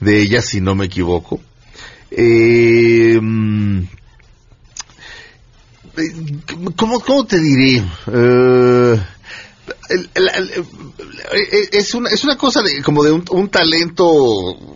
de 0.00 0.20
ella, 0.20 0.42
si 0.42 0.60
no 0.60 0.74
me 0.74 0.86
equivoco. 0.86 1.40
Eh, 2.10 3.18
mm, 3.20 3.80
eh, 5.96 6.72
¿cómo, 6.76 7.00
¿Cómo 7.00 7.26
te 7.26 7.40
diré? 7.40 7.82
Eh, 8.12 9.00
eh, 9.88 11.68
es 11.72 11.94
una 11.94 12.10
es 12.10 12.24
una 12.24 12.36
cosa 12.36 12.62
de 12.62 12.82
como 12.82 13.02
de 13.02 13.12
un, 13.12 13.24
un 13.30 13.48
talento 13.48 14.04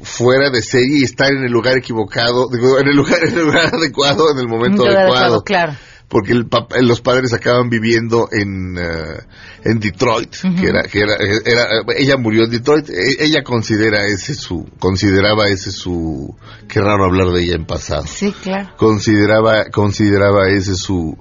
fuera 0.02 0.50
de 0.50 0.62
serie 0.62 1.00
y 1.00 1.04
estar 1.04 1.30
en 1.30 1.44
el 1.44 1.50
lugar 1.50 1.76
equivocado 1.76 2.48
digo, 2.48 2.78
en 2.78 2.88
el 2.88 2.96
lugar 2.96 3.24
en 3.24 3.38
el 3.38 3.44
lugar 3.44 3.66
adecuado 3.74 4.30
en 4.32 4.38
el 4.38 4.48
momento 4.48 4.84
adecuado, 4.84 5.10
adecuado, 5.10 5.44
claro. 5.44 5.76
Porque 6.10 6.32
el 6.32 6.44
pap- 6.50 6.76
los 6.82 7.00
padres 7.00 7.32
acaban 7.32 7.70
viviendo 7.70 8.28
en 8.32 8.76
eh, 8.76 9.22
en 9.64 9.78
Detroit 9.80 10.34
que 10.60 10.66
era 10.66 10.82
que 10.82 10.98
era, 11.00 11.14
era 11.46 11.66
ella 11.96 12.16
murió 12.18 12.44
en 12.44 12.50
Detroit 12.50 12.90
E- 12.90 13.24
ella 13.24 13.42
considera 13.44 14.04
ese 14.06 14.34
su 14.34 14.68
consideraba 14.80 15.48
ese 15.48 15.70
su 15.70 16.34
qué 16.68 16.80
raro 16.80 17.04
hablar 17.04 17.28
de 17.32 17.42
ella 17.44 17.54
en 17.54 17.64
pasado. 17.64 18.04
Sí, 18.06 18.32
claro. 18.42 18.70
consideraba 18.76 19.66
consideraba 19.70 20.48
ese 20.50 20.74
su 20.74 21.16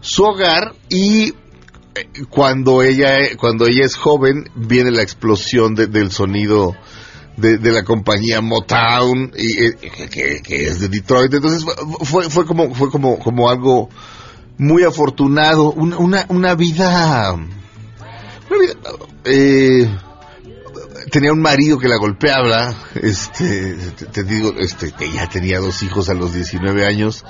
su 0.00 0.22
hogar 0.24 0.72
y 0.88 1.34
eh, 1.94 2.06
cuando 2.30 2.82
ella 2.82 3.16
cuando 3.36 3.66
ella 3.66 3.84
es 3.84 3.96
joven 3.96 4.48
viene 4.54 4.90
la 4.92 5.02
explosión 5.02 5.74
de- 5.74 5.88
del 5.88 6.10
sonido 6.12 6.74
de, 7.36 7.56
de 7.58 7.72
la 7.72 7.82
compañía 7.82 8.40
Motown 8.42 9.32
y 9.36 9.64
eh, 9.64 9.72
que, 10.10 10.42
que 10.42 10.66
es 10.66 10.80
de 10.80 10.88
Detroit. 10.88 11.32
Entonces 11.34 11.64
fue 12.04 12.28
fue 12.30 12.44
como 12.46 12.74
fue 12.74 12.90
como 12.90 13.18
como 13.18 13.48
algo 13.50 13.88
muy 14.62 14.84
afortunado 14.84 15.72
una 15.72 15.96
una, 15.98 16.24
vida 16.24 16.26
una 16.30 16.54
vida 16.54 17.36
eh, 19.24 19.88
tenía 21.10 21.32
un 21.32 21.40
marido 21.40 21.78
que 21.78 21.88
la 21.88 21.96
golpeaba, 21.96 22.74
este, 22.94 23.76
te, 24.12 24.24
digo, 24.24 24.54
este, 24.58 24.92
que 24.92 25.12
ya 25.12 25.28
tenía 25.28 25.60
dos 25.60 25.82
hijos 25.82 26.08
a 26.08 26.14
los 26.14 26.32
19 26.32 26.86
años, 26.86 27.24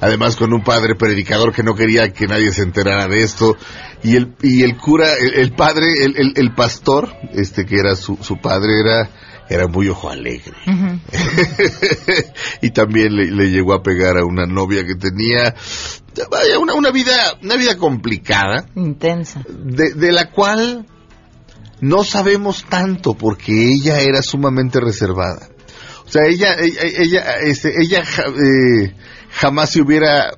además 0.00 0.36
con 0.36 0.52
un 0.52 0.62
padre 0.62 0.94
predicador 0.94 1.52
que 1.52 1.62
no 1.62 1.74
quería 1.74 2.12
que 2.12 2.26
nadie 2.26 2.52
se 2.52 2.62
enterara 2.62 3.08
de 3.08 3.22
esto, 3.22 3.56
y 4.02 4.16
el, 4.16 4.34
y 4.42 4.62
el 4.62 4.76
cura, 4.76 5.14
el, 5.14 5.34
el 5.34 5.52
padre, 5.52 5.86
el, 6.04 6.16
el, 6.16 6.32
el 6.36 6.54
pastor, 6.54 7.12
este, 7.32 7.66
que 7.66 7.76
era 7.76 7.96
su, 7.96 8.18
su 8.20 8.36
padre, 8.40 8.80
era, 8.80 9.10
era 9.48 9.66
muy 9.66 9.88
ojo 9.88 10.10
alegre. 10.10 10.54
y 12.62 12.70
también 12.70 13.14
le, 13.14 13.30
le 13.30 13.50
llegó 13.50 13.74
a 13.74 13.82
pegar 13.82 14.18
a 14.18 14.24
una 14.24 14.46
novia 14.46 14.84
que 14.84 14.94
tenía, 14.94 15.54
vaya, 16.30 16.58
una, 16.58 16.74
una 16.74 16.90
vida, 16.90 17.38
una 17.42 17.56
vida 17.56 17.76
complicada, 17.76 18.66
Intensa. 18.74 19.42
de, 19.48 19.94
de 19.94 20.12
la 20.12 20.30
cual 20.30 20.86
no 21.80 22.04
sabemos 22.04 22.64
tanto 22.68 23.14
porque 23.14 23.72
ella 23.72 24.00
era 24.00 24.22
sumamente 24.22 24.80
reservada. 24.80 25.48
O 26.06 26.10
sea, 26.10 26.26
ella, 26.26 26.54
ella, 26.58 26.82
ella, 26.82 27.32
este, 27.42 27.72
ella 27.80 28.02
eh, 28.02 28.94
jamás 29.30 29.70
se 29.70 29.80
hubiera, 29.80 30.30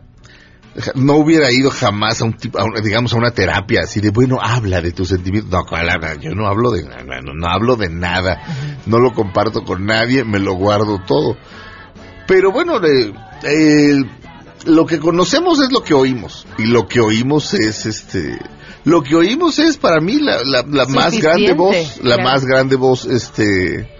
no 0.94 1.14
hubiera 1.14 1.50
ido 1.50 1.70
jamás 1.70 2.20
a 2.20 2.24
un 2.24 2.34
tipo, 2.34 2.58
digamos, 2.82 3.12
a 3.14 3.16
una 3.16 3.30
terapia 3.30 3.82
así 3.84 4.00
de, 4.00 4.10
bueno, 4.10 4.38
habla 4.40 4.80
de 4.80 4.92
tus 4.92 5.08
sentimientos. 5.08 5.50
No, 5.50 5.64
yo 6.20 6.34
no 6.34 6.46
hablo 6.46 6.70
de, 6.70 6.82
no, 6.82 7.20
no, 7.22 7.34
no 7.34 7.46
hablo 7.48 7.76
de 7.76 7.88
nada. 7.88 8.42
No 8.86 8.98
lo 8.98 9.14
comparto 9.14 9.62
con 9.62 9.86
nadie, 9.86 10.24
me 10.24 10.38
lo 10.38 10.54
guardo 10.54 11.00
todo. 11.06 11.36
Pero 12.26 12.52
bueno, 12.52 12.84
eh, 12.84 13.12
eh, 13.44 14.04
lo 14.66 14.86
que 14.86 14.98
conocemos 14.98 15.60
es 15.60 15.72
lo 15.72 15.82
que 15.82 15.94
oímos. 15.94 16.46
Y 16.58 16.64
lo 16.66 16.86
que 16.86 17.00
oímos 17.00 17.54
es 17.54 17.86
este. 17.86 18.38
Lo 18.84 19.02
que 19.02 19.16
oímos 19.16 19.58
es 19.58 19.78
para 19.78 20.00
mí 20.00 20.18
la, 20.18 20.42
la, 20.44 20.64
la 20.68 20.86
más 20.86 21.18
grande 21.20 21.52
voz. 21.54 21.98
La 21.98 22.16
claro. 22.16 22.22
más 22.22 22.44
grande 22.44 22.76
voz, 22.76 23.06
este. 23.06 23.90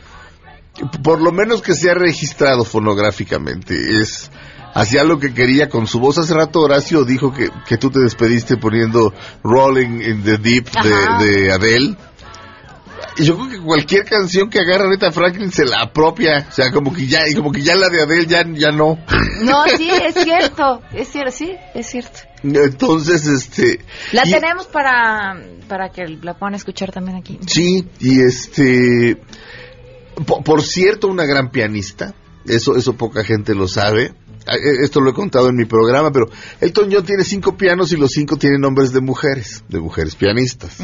Por 1.02 1.22
lo 1.22 1.32
menos 1.32 1.62
que 1.62 1.74
sea 1.74 1.94
registrado 1.94 2.64
fonográficamente. 2.64 4.00
Es. 4.00 4.30
Hacía 4.78 5.04
lo 5.04 5.18
que 5.18 5.32
quería 5.32 5.68
con 5.70 5.86
su 5.86 5.98
voz. 6.00 6.18
Hace 6.18 6.34
rato 6.34 6.60
Horacio 6.60 7.04
dijo 7.04 7.32
que, 7.32 7.48
que 7.66 7.78
tú 7.78 7.90
te 7.90 8.00
despediste 8.00 8.58
poniendo 8.58 9.14
Rolling 9.42 10.02
in 10.02 10.22
the 10.22 10.36
Deep 10.36 10.66
de, 10.82 11.24
de 11.26 11.52
Adele. 11.52 11.96
Y 13.18 13.24
yo 13.24 13.36
creo 13.38 13.48
que 13.48 13.58
cualquier 13.60 14.04
canción 14.04 14.50
que 14.50 14.60
agarra 14.60 14.84
Aretha 14.84 15.10
Franklin 15.10 15.50
se 15.50 15.64
la 15.64 15.78
apropia. 15.84 16.46
O 16.50 16.52
sea, 16.52 16.70
como 16.70 16.92
que 16.92 17.06
ya, 17.06 17.20
como 17.34 17.50
que 17.50 17.62
ya 17.62 17.74
la 17.74 17.88
de 17.88 18.02
Adele 18.02 18.26
ya, 18.26 18.44
ya 18.52 18.70
no. 18.70 18.98
No, 19.40 19.64
sí, 19.74 19.88
es 19.90 20.14
cierto. 20.22 20.82
Es 20.92 21.08
cierto, 21.08 21.32
sí, 21.32 21.54
es 21.74 21.86
cierto. 21.86 22.18
Entonces, 22.42 23.26
este. 23.26 23.80
La 24.12 24.26
y- 24.26 24.30
tenemos 24.30 24.66
para, 24.66 25.40
para 25.68 25.88
que 25.88 26.06
la 26.20 26.34
puedan 26.34 26.54
escuchar 26.54 26.92
también 26.92 27.16
aquí. 27.16 27.38
Sí, 27.46 27.88
y 28.00 28.20
este. 28.20 29.16
po- 30.26 30.42
Por, 30.42 30.62
cierto, 30.62 31.08
una 31.08 31.24
gran 31.24 31.50
pianista. 31.50 32.14
Eso, 32.44 32.76
eso 32.76 32.92
poca 32.96 33.24
gente 33.24 33.54
lo 33.54 33.66
sabe. 33.66 34.12
Eh, 34.46 34.82
Esto 34.84 35.00
lo 35.00 35.10
he 35.10 35.14
contado 35.14 35.48
en 35.48 35.56
mi 35.56 35.64
programa, 35.64 36.10
pero 36.12 36.28
Elton 36.60 36.88
John 36.92 37.04
tiene 37.04 37.24
cinco 37.24 37.56
pianos 37.56 37.92
y 37.92 37.96
los 37.96 38.10
cinco 38.12 38.36
tienen 38.36 38.60
nombres 38.60 38.92
de 38.92 39.00
mujeres, 39.00 39.64
de 39.68 39.80
mujeres 39.80 40.14
pianistas. 40.14 40.78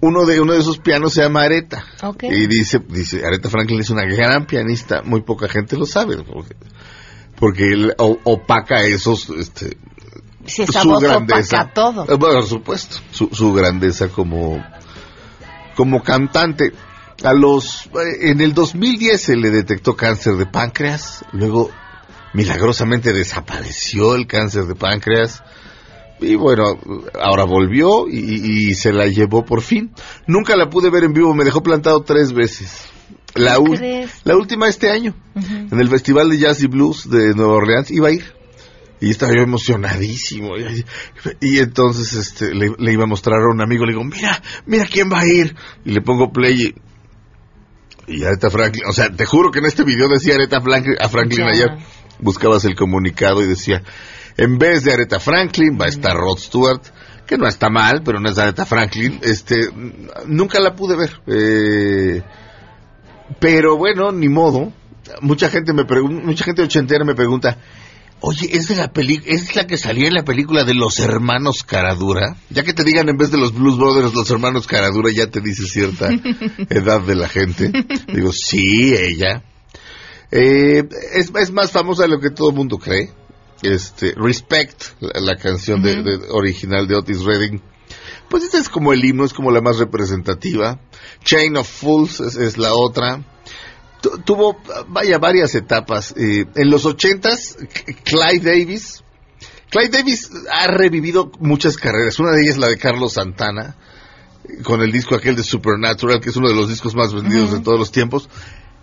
Uno 0.00 0.26
de 0.26 0.40
uno 0.40 0.52
de 0.52 0.58
esos 0.60 0.78
pianos 0.78 1.14
se 1.14 1.22
llama 1.22 1.42
Aretha. 1.44 1.84
Ok. 2.02 2.24
Y 2.24 2.46
dice, 2.46 2.80
dice, 2.88 3.24
Aretha 3.24 3.48
Franklin 3.48 3.80
es 3.80 3.90
una 3.90 4.04
gran 4.04 4.46
pianista, 4.46 5.02
muy 5.02 5.22
poca 5.22 5.48
gente 5.48 5.76
lo 5.76 5.86
sabe, 5.86 6.18
porque, 6.22 6.54
porque 7.36 7.68
él 7.72 7.94
opaca 7.96 8.82
esos, 8.82 9.30
este, 9.30 9.78
Si 10.46 10.62
voz 10.84 11.02
opaca 11.04 11.72
todo. 11.72 12.04
Eh, 12.04 12.16
Bueno, 12.16 12.40
por 12.40 12.46
supuesto, 12.48 12.98
su, 13.12 13.28
su 13.32 13.52
grandeza 13.54 14.08
como, 14.08 14.62
como 15.74 16.02
cantante. 16.02 16.72
A 17.22 17.32
los, 17.32 17.86
eh, 17.86 18.30
en 18.30 18.40
el 18.40 18.52
2010 18.52 19.22
se 19.22 19.36
le 19.36 19.50
detectó 19.50 19.96
cáncer 19.96 20.34
de 20.36 20.46
páncreas, 20.46 21.24
luego 21.32 21.70
milagrosamente 22.34 23.12
desapareció 23.12 24.14
el 24.14 24.26
cáncer 24.26 24.64
de 24.64 24.74
páncreas. 24.74 25.42
Y 26.20 26.36
bueno, 26.36 26.78
ahora 27.20 27.44
volvió 27.44 28.06
y, 28.08 28.68
y 28.70 28.74
se 28.74 28.92
la 28.92 29.06
llevó 29.06 29.44
por 29.44 29.62
fin. 29.62 29.92
Nunca 30.26 30.56
la 30.56 30.68
pude 30.70 30.90
ver 30.90 31.04
en 31.04 31.12
vivo, 31.12 31.34
me 31.34 31.44
dejó 31.44 31.62
plantado 31.62 32.02
tres 32.02 32.32
veces. 32.32 32.82
La, 33.34 33.56
¿Cómo 33.56 33.72
ul- 33.74 33.78
crees? 33.78 34.10
la 34.24 34.36
última 34.36 34.68
este 34.68 34.90
año, 34.90 35.14
en 35.34 35.78
el 35.80 35.88
Festival 35.88 36.30
de 36.30 36.38
Jazz 36.38 36.62
y 36.62 36.68
Blues 36.68 37.10
de 37.10 37.34
Nueva 37.34 37.54
Orleans, 37.54 37.90
iba 37.90 38.08
a 38.08 38.12
ir. 38.12 38.24
Y 39.00 39.10
estaba 39.10 39.32
yo 39.34 39.42
emocionadísimo. 39.42 40.56
Y, 40.56 40.84
y 41.40 41.58
entonces 41.58 42.14
este, 42.14 42.54
le, 42.54 42.70
le 42.78 42.92
iba 42.92 43.02
a 43.04 43.08
mostrar 43.08 43.40
a 43.40 43.48
un 43.52 43.60
amigo, 43.60 43.84
le 43.84 43.92
digo, 43.92 44.04
mira, 44.04 44.40
mira 44.66 44.86
quién 44.86 45.10
va 45.12 45.20
a 45.20 45.26
ir. 45.26 45.54
Y 45.84 45.90
le 45.90 46.00
pongo 46.00 46.32
play 46.32 46.74
y, 48.06 48.14
y 48.18 48.24
Aretha 48.24 48.50
Franklin, 48.50 48.84
o 48.88 48.92
sea, 48.92 49.10
te 49.10 49.26
juro 49.26 49.50
que 49.50 49.58
en 49.58 49.66
este 49.66 49.82
video 49.82 50.08
decía 50.08 50.34
Aretha 50.36 50.60
Franklin, 50.60 50.94
a 51.00 51.08
Franklin 51.08 51.42
ayer, 51.42 51.70
buscabas 52.18 52.64
el 52.64 52.74
comunicado 52.74 53.42
y 53.42 53.46
decía, 53.46 53.82
en 54.36 54.58
vez 54.58 54.84
de 54.84 54.92
Aretha 54.92 55.20
Franklin 55.20 55.78
va 55.80 55.86
a 55.86 55.88
estar 55.88 56.16
Rod 56.16 56.38
Stewart, 56.38 56.82
que 57.26 57.38
no 57.38 57.46
está 57.46 57.70
mal, 57.70 58.02
pero 58.04 58.20
no 58.20 58.28
es 58.30 58.38
Aretha 58.38 58.66
Franklin, 58.66 59.20
este, 59.22 59.56
nunca 60.26 60.60
la 60.60 60.74
pude 60.74 60.96
ver. 60.96 61.20
Eh, 61.26 62.22
pero 63.38 63.76
bueno, 63.76 64.12
ni 64.12 64.28
modo. 64.28 64.72
Mucha 65.20 65.50
gente 65.50 65.72
me 65.72 65.84
mucha 65.84 66.44
gente 66.44 66.62
ochentera 66.62 67.04
me 67.04 67.14
pregunta, 67.14 67.58
oye, 68.20 68.48
¿es 68.52 68.68
de 68.68 68.76
la 68.76 68.90
peli 68.90 69.20
es 69.26 69.54
la 69.54 69.66
que 69.66 69.76
salía 69.76 70.08
en 70.08 70.14
la 70.14 70.24
película 70.24 70.64
de 70.64 70.74
los 70.74 70.98
hermanos 70.98 71.62
Caradura? 71.62 72.36
Ya 72.48 72.62
que 72.62 72.72
te 72.72 72.84
digan 72.84 73.08
en 73.10 73.18
vez 73.18 73.30
de 73.30 73.38
los 73.38 73.54
Blues 73.54 73.76
Brothers 73.76 74.14
los 74.14 74.30
hermanos 74.30 74.66
Caradura, 74.66 75.10
ya 75.12 75.26
te 75.26 75.40
dice 75.40 75.64
cierta 75.64 76.08
edad 76.70 77.02
de 77.02 77.14
la 77.14 77.28
gente. 77.28 77.70
Digo, 78.12 78.32
sí, 78.32 78.94
ella. 78.94 79.42
Eh, 80.36 80.82
es, 81.14 81.30
es 81.34 81.52
más 81.52 81.70
famosa 81.70 82.02
de 82.02 82.08
lo 82.08 82.18
que 82.18 82.30
todo 82.30 82.50
el 82.50 82.56
mundo 82.56 82.78
cree. 82.78 83.12
Este, 83.62 84.12
Respect, 84.16 84.82
la, 85.00 85.20
la 85.20 85.36
canción 85.36 85.80
de- 85.82 86.02
de- 86.02 86.26
original 86.30 86.88
de 86.88 86.96
Otis 86.96 87.22
Redding. 87.22 87.62
Pues 88.28 88.42
esta 88.42 88.58
es 88.58 88.68
como 88.68 88.92
el 88.92 89.04
himno, 89.04 89.24
es 89.24 89.32
como 89.32 89.52
la 89.52 89.60
más 89.60 89.78
representativa. 89.78 90.80
Chain 91.24 91.56
of 91.56 91.68
Fools 91.68 92.18
es, 92.20 92.34
es 92.34 92.58
la 92.58 92.74
otra. 92.74 93.22
Tu- 94.02 94.18
tuvo, 94.24 94.58
vaya, 94.88 95.18
varias 95.18 95.54
etapas. 95.54 96.12
Eh, 96.16 96.46
en 96.56 96.68
los 96.70 96.84
ochentas, 96.84 97.56
Clyde 98.04 98.40
Davis. 98.40 99.04
Clyde 99.70 99.88
Davis 99.98 100.30
ha 100.52 100.66
revivido 100.66 101.30
muchas 101.38 101.76
carreras. 101.76 102.18
Una 102.18 102.32
de 102.32 102.42
ellas 102.42 102.58
la 102.58 102.68
de 102.68 102.76
Carlos 102.76 103.12
Santana, 103.14 103.76
con 104.64 104.82
el 104.82 104.90
disco 104.90 105.14
aquel 105.14 105.36
de 105.36 105.44
Supernatural, 105.44 106.20
que 106.20 106.30
es 106.30 106.36
uno 106.36 106.48
de 106.48 106.54
los 106.56 106.68
discos 106.68 106.94
más 106.96 107.14
vendidos 107.14 107.52
de 107.52 107.60
todos 107.60 107.78
los 107.78 107.92
tiempos. 107.92 108.28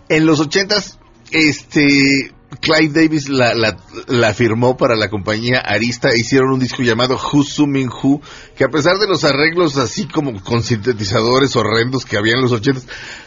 En 0.08 0.26
los 0.26 0.40
ochentas, 0.40 0.98
este, 1.32 2.32
Clyde 2.60 3.02
Davis 3.02 3.28
la, 3.28 3.54
la, 3.54 3.76
la 4.06 4.34
firmó 4.34 4.76
para 4.76 4.94
la 4.96 5.08
compañía 5.08 5.58
Arista 5.58 6.14
hicieron 6.14 6.52
un 6.52 6.60
disco 6.60 6.82
llamado 6.82 7.16
Who's 7.16 7.50
Summing 7.50 7.88
Who, 7.88 8.20
que 8.56 8.64
a 8.64 8.68
pesar 8.68 8.98
de 8.98 9.08
los 9.08 9.24
arreglos 9.24 9.76
así 9.78 10.06
como 10.06 10.42
con 10.42 10.62
sintetizadores 10.62 11.56
horrendos 11.56 12.04
que 12.04 12.16
había 12.16 12.34
en 12.34 12.42
los 12.42 12.52
ochentas, 12.52 12.86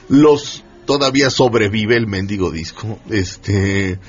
los 0.09 0.63
todavía 0.85 1.29
sobrevive 1.29 1.95
el 1.95 2.07
mendigo 2.07 2.51
disco. 2.51 2.99
Este, 3.09 3.99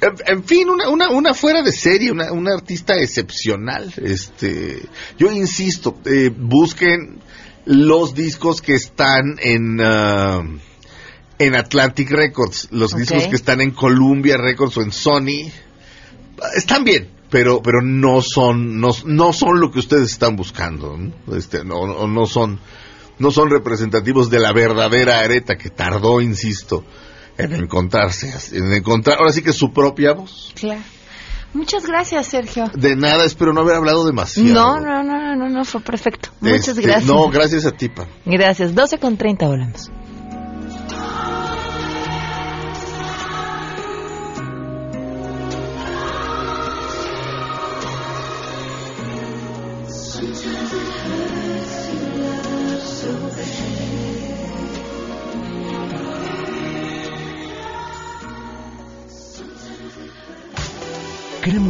en, 0.00 0.44
fin, 0.44 0.68
una, 0.68 0.88
una, 0.88 1.10
una 1.10 1.34
fuera 1.34 1.62
de 1.62 1.72
serie, 1.72 2.10
una, 2.10 2.32
una 2.32 2.54
artista 2.54 2.96
excepcional. 2.96 3.92
Este, 3.96 4.82
yo 5.18 5.32
insisto, 5.32 5.98
eh, 6.04 6.30
busquen 6.34 7.20
los 7.66 8.14
discos 8.14 8.60
que 8.60 8.74
están 8.74 9.36
en 9.40 9.80
ah, 9.80 10.42
en 11.38 11.54
Atlantic 11.56 12.10
Records, 12.10 12.68
los 12.70 12.92
Ok. 12.92 13.00
discos 13.00 13.24
que 13.26 13.36
están 13.36 13.60
en 13.60 13.72
Columbia 13.72 14.36
Records 14.36 14.76
o 14.76 14.82
en 14.82 14.92
Sony 14.92 15.50
están 16.56 16.84
bien, 16.84 17.08
pero 17.30 17.62
pero 17.62 17.80
no 17.82 18.20
son 18.22 18.80
no, 18.80 18.90
no 19.04 19.32
son 19.32 19.60
lo 19.60 19.70
que 19.70 19.78
ustedes 19.80 20.10
están 20.10 20.36
buscando, 20.36 20.96
¿no? 20.96 21.36
Este, 21.36 21.64
no, 21.64 21.86
no, 21.86 22.06
no 22.06 22.26
son 22.26 22.60
no 23.18 23.30
son 23.30 23.50
representativos 23.50 24.30
de 24.30 24.40
la 24.40 24.52
verdadera 24.52 25.20
areta 25.20 25.56
que 25.56 25.70
tardó, 25.70 26.20
insisto, 26.20 26.84
en 27.38 27.52
encontrarse, 27.54 28.32
en 28.56 28.72
encontrar 28.72 29.18
ahora 29.18 29.32
sí 29.32 29.42
que 29.42 29.52
su 29.52 29.72
propia 29.72 30.12
voz. 30.12 30.52
Claro. 30.54 30.80
Muchas 31.52 31.86
gracias, 31.86 32.26
Sergio. 32.26 32.68
De 32.74 32.96
nada, 32.96 33.24
espero 33.24 33.52
no 33.52 33.60
haber 33.60 33.76
hablado 33.76 34.04
demasiado. 34.04 34.52
No, 34.52 34.80
no, 34.80 35.04
no, 35.04 35.36
no, 35.36 35.48
no, 35.48 35.64
fue 35.64 35.80
perfecto. 35.80 36.30
Muchas 36.40 36.68
Este, 36.70 36.82
gracias. 36.82 37.06
No, 37.06 37.28
gracias 37.28 37.64
a 37.64 37.70
ti, 37.70 37.88
Pam. 37.88 38.08
Gracias. 38.26 38.74
12 38.74 38.98
con 38.98 39.16
30 39.16 39.46
volvemos. 39.46 39.88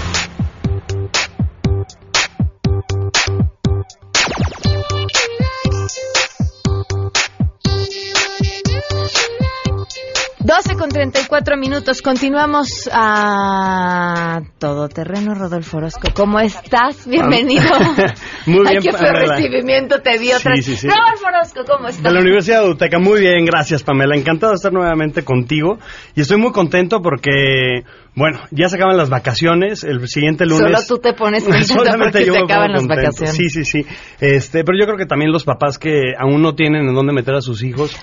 34 10.95 11.57
minutos. 11.57 12.01
Continuamos 12.01 12.89
a 12.89 14.39
todo 14.57 14.87
terreno, 14.87 15.35
Rodolfo 15.35 15.75
Orozco. 15.75 16.07
¿Cómo 16.13 16.39
estás? 16.39 17.05
Bienvenido. 17.05 17.65
Muy 18.45 18.61
bien, 18.61 18.67
Ay, 18.67 18.77
qué 18.81 18.91
Pamela. 18.93 19.35
recibimiento 19.35 20.01
te 20.01 20.17
dio. 20.17 20.39
Sí, 20.39 20.61
sí, 20.61 20.75
sí. 20.77 20.87
Rodolfo 20.87 21.25
Orozco, 21.27 21.65
¿cómo 21.69 21.89
estás? 21.89 22.01
De 22.01 22.11
la 22.13 22.21
Universidad 22.21 22.63
de 22.63 22.69
Uteca, 22.69 22.97
muy 22.99 23.19
bien, 23.19 23.43
gracias 23.43 23.83
Pamela. 23.83 24.15
Encantado 24.15 24.53
de 24.53 24.55
estar 24.55 24.71
nuevamente 24.71 25.25
contigo 25.25 25.79
y 26.15 26.21
estoy 26.21 26.37
muy 26.37 26.53
contento 26.53 27.01
porque, 27.01 27.83
bueno, 28.15 28.39
ya 28.51 28.69
se 28.69 28.77
acaban 28.77 28.95
las 28.95 29.09
vacaciones, 29.09 29.83
el 29.83 30.07
siguiente 30.07 30.45
lunes... 30.45 30.61
Solo 30.61 30.79
tú 30.87 30.97
te 30.99 31.13
pones 31.13 31.43
contento 31.75 31.97
porque 31.99 32.25
yo 32.25 32.33
se 32.35 32.39
acaban 32.39 32.71
las 32.71 32.83
contento. 32.87 33.03
vacaciones. 33.03 33.35
Sí, 33.35 33.49
sí, 33.49 33.65
sí. 33.65 33.85
Este, 34.21 34.63
pero 34.63 34.77
yo 34.79 34.85
creo 34.85 34.97
que 34.97 35.07
también 35.07 35.33
los 35.33 35.43
papás 35.43 35.77
que 35.77 36.13
aún 36.17 36.41
no 36.41 36.55
tienen 36.55 36.87
en 36.87 36.95
dónde 36.95 37.11
meter 37.11 37.35
a 37.35 37.41
sus 37.41 37.63
hijos 37.63 37.93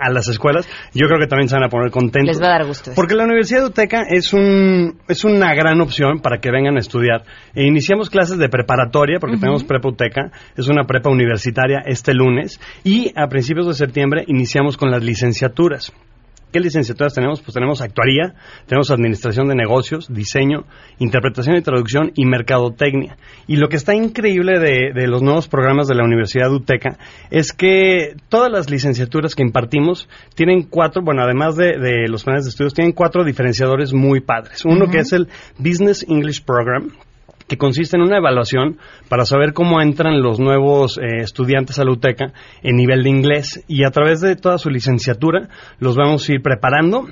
a 0.00 0.10
las 0.10 0.28
escuelas, 0.28 0.68
yo 0.92 1.06
creo 1.06 1.18
que 1.18 1.26
también 1.26 1.48
se 1.48 1.56
van 1.56 1.64
a 1.64 1.68
poner 1.68 1.90
contentos. 1.90 2.36
Les 2.36 2.42
va 2.42 2.46
a 2.46 2.58
dar 2.58 2.66
gusto. 2.66 2.90
eso. 2.90 2.96
Porque 2.96 3.14
la 3.14 3.24
Universidad 3.24 3.60
de 3.60 3.66
Uteca 3.66 4.02
es, 4.08 4.32
un, 4.32 4.98
es 5.08 5.24
una 5.24 5.54
gran 5.54 5.80
opción 5.80 6.20
para 6.20 6.38
que 6.38 6.50
vengan 6.50 6.76
a 6.76 6.80
estudiar. 6.80 7.24
E 7.54 7.64
iniciamos 7.64 8.10
clases 8.10 8.38
de 8.38 8.48
preparatoria, 8.48 9.18
porque 9.18 9.36
tenemos 9.36 9.64
prepa 9.64 9.88
Uteca, 9.88 10.30
es 10.56 10.68
una 10.68 10.84
prepa 10.84 11.10
universitaria 11.10 11.82
este 11.86 12.14
lunes, 12.14 12.60
y 12.84 13.12
a 13.16 13.28
principios 13.28 13.66
de 13.66 13.74
septiembre 13.74 14.24
iniciamos 14.26 14.76
con 14.76 14.90
las 14.90 15.02
licenciaturas. 15.02 15.92
¿Qué 16.54 16.60
licenciaturas 16.60 17.12
tenemos? 17.12 17.42
Pues 17.42 17.52
tenemos 17.52 17.80
actuaría, 17.80 18.36
tenemos 18.68 18.92
administración 18.92 19.48
de 19.48 19.56
negocios, 19.56 20.06
diseño, 20.08 20.66
interpretación 21.00 21.56
y 21.56 21.62
traducción 21.62 22.12
y 22.14 22.26
mercadotecnia. 22.26 23.16
Y 23.48 23.56
lo 23.56 23.68
que 23.68 23.74
está 23.74 23.92
increíble 23.92 24.60
de, 24.60 24.92
de 24.94 25.08
los 25.08 25.20
nuevos 25.20 25.48
programas 25.48 25.88
de 25.88 25.96
la 25.96 26.04
Universidad 26.04 26.50
de 26.50 26.54
Uteca 26.54 26.96
es 27.32 27.52
que 27.52 28.14
todas 28.28 28.52
las 28.52 28.70
licenciaturas 28.70 29.34
que 29.34 29.42
impartimos 29.42 30.08
tienen 30.36 30.62
cuatro, 30.62 31.02
bueno, 31.02 31.24
además 31.24 31.56
de, 31.56 31.76
de 31.76 32.06
los 32.06 32.22
planes 32.22 32.44
de 32.44 32.50
estudios, 32.50 32.72
tienen 32.72 32.92
cuatro 32.92 33.24
diferenciadores 33.24 33.92
muy 33.92 34.20
padres. 34.20 34.64
Uno 34.64 34.86
que 34.88 34.98
es 34.98 35.12
el 35.12 35.26
Business 35.58 36.06
English 36.08 36.44
Program, 36.44 36.92
que 37.48 37.56
consiste 37.58 37.96
en 37.96 38.02
una 38.02 38.16
evaluación 38.18 38.78
para 39.08 39.24
saber 39.24 39.52
cómo 39.52 39.80
entran 39.80 40.22
los 40.22 40.40
nuevos 40.40 40.98
eh, 40.98 41.20
estudiantes 41.20 41.78
a 41.78 41.84
la 41.84 41.92
UTECA 41.92 42.32
en 42.62 42.76
nivel 42.76 43.02
de 43.02 43.10
inglés 43.10 43.62
y 43.68 43.84
a 43.84 43.90
través 43.90 44.20
de 44.20 44.36
toda 44.36 44.58
su 44.58 44.70
licenciatura 44.70 45.48
los 45.78 45.96
vamos 45.96 46.28
a 46.28 46.32
ir 46.32 46.42
preparando 46.42 47.06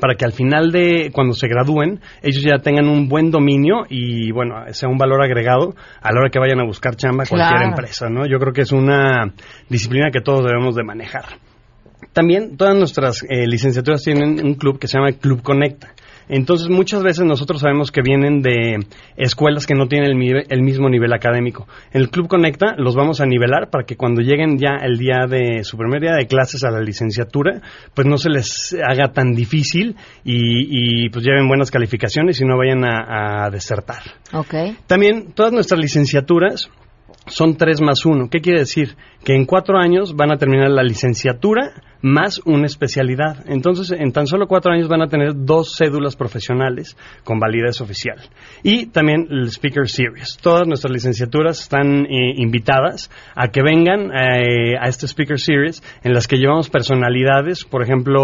para 0.00 0.14
que 0.14 0.24
al 0.24 0.32
final 0.32 0.72
de 0.72 1.10
cuando 1.12 1.34
se 1.34 1.46
gradúen 1.46 2.00
ellos 2.22 2.42
ya 2.42 2.58
tengan 2.62 2.88
un 2.88 3.08
buen 3.08 3.30
dominio 3.30 3.84
y 3.88 4.30
bueno 4.32 4.54
sea 4.72 4.88
un 4.88 4.96
valor 4.96 5.22
agregado 5.22 5.74
a 6.00 6.12
la 6.12 6.20
hora 6.20 6.30
que 6.30 6.38
vayan 6.38 6.60
a 6.60 6.64
buscar 6.64 6.96
chamba 6.96 7.24
a 7.24 7.26
cualquier 7.26 7.50
Claro. 7.58 7.68
empresa 7.68 8.08
no 8.08 8.26
yo 8.26 8.38
creo 8.38 8.52
que 8.52 8.62
es 8.62 8.72
una 8.72 9.32
disciplina 9.68 10.10
que 10.12 10.20
todos 10.20 10.44
debemos 10.44 10.74
de 10.74 10.84
manejar 10.84 11.24
también 12.12 12.56
todas 12.56 12.76
nuestras 12.76 13.22
eh, 13.28 13.46
licenciaturas 13.46 14.02
tienen 14.02 14.44
un 14.44 14.54
club 14.54 14.78
que 14.78 14.86
se 14.86 14.98
llama 14.98 15.12
Club 15.12 15.42
Conecta. 15.42 15.94
Entonces, 16.28 16.68
muchas 16.68 17.02
veces 17.02 17.24
nosotros 17.24 17.60
sabemos 17.60 17.90
que 17.90 18.02
vienen 18.02 18.42
de 18.42 18.78
escuelas 19.16 19.66
que 19.66 19.74
no 19.74 19.86
tienen 19.86 20.20
el, 20.20 20.46
el 20.48 20.62
mismo 20.62 20.88
nivel 20.88 21.12
académico. 21.12 21.66
En 21.92 22.02
el 22.02 22.10
Club 22.10 22.28
Conecta 22.28 22.74
los 22.76 22.94
vamos 22.94 23.20
a 23.20 23.26
nivelar 23.26 23.70
para 23.70 23.84
que 23.84 23.96
cuando 23.96 24.22
lleguen 24.22 24.58
ya 24.58 24.76
el 24.82 24.98
día 24.98 25.26
de 25.28 25.64
su 25.64 25.76
primer 25.76 26.00
día 26.00 26.14
de 26.14 26.26
clases 26.26 26.64
a 26.64 26.70
la 26.70 26.80
licenciatura, 26.80 27.60
pues 27.94 28.06
no 28.06 28.18
se 28.18 28.30
les 28.30 28.76
haga 28.82 29.12
tan 29.12 29.32
difícil 29.32 29.96
y, 30.24 31.08
pues 31.10 31.24
lleven 31.24 31.48
buenas 31.48 31.70
calificaciones 31.70 32.40
y 32.40 32.44
no 32.44 32.56
vayan 32.56 32.84
a, 32.84 33.44
a 33.44 33.50
desertar. 33.50 34.02
Okay. 34.32 34.76
También 34.86 35.32
todas 35.32 35.52
nuestras 35.52 35.80
licenciaturas 35.80 36.70
son 37.26 37.56
tres 37.56 37.80
más 37.80 38.04
uno. 38.04 38.28
¿Qué 38.28 38.40
quiere 38.40 38.60
decir? 38.60 38.96
Que 39.24 39.34
en 39.34 39.46
cuatro 39.46 39.78
años 39.78 40.14
van 40.14 40.32
a 40.32 40.36
terminar 40.36 40.70
la 40.70 40.82
licenciatura 40.82 41.72
más 42.04 42.38
una 42.44 42.66
especialidad. 42.66 43.46
Entonces, 43.46 43.90
en 43.90 44.12
tan 44.12 44.26
solo 44.26 44.46
cuatro 44.46 44.72
años 44.72 44.88
van 44.88 45.00
a 45.00 45.06
tener 45.06 45.32
dos 45.34 45.74
cédulas 45.78 46.16
profesionales 46.16 46.98
con 47.24 47.38
validez 47.38 47.80
oficial. 47.80 48.18
Y 48.62 48.86
también 48.86 49.26
el 49.30 49.50
Speaker 49.50 49.88
Series. 49.88 50.36
Todas 50.42 50.68
nuestras 50.68 50.92
licenciaturas 50.92 51.62
están 51.62 52.04
eh, 52.04 52.34
invitadas 52.36 53.10
a 53.34 53.48
que 53.48 53.62
vengan 53.62 54.10
eh, 54.12 54.76
a 54.78 54.86
este 54.86 55.06
Speaker 55.06 55.40
Series 55.40 55.82
en 56.02 56.12
las 56.12 56.28
que 56.28 56.36
llevamos 56.36 56.68
personalidades. 56.68 57.64
Por 57.64 57.82
ejemplo, 57.82 58.20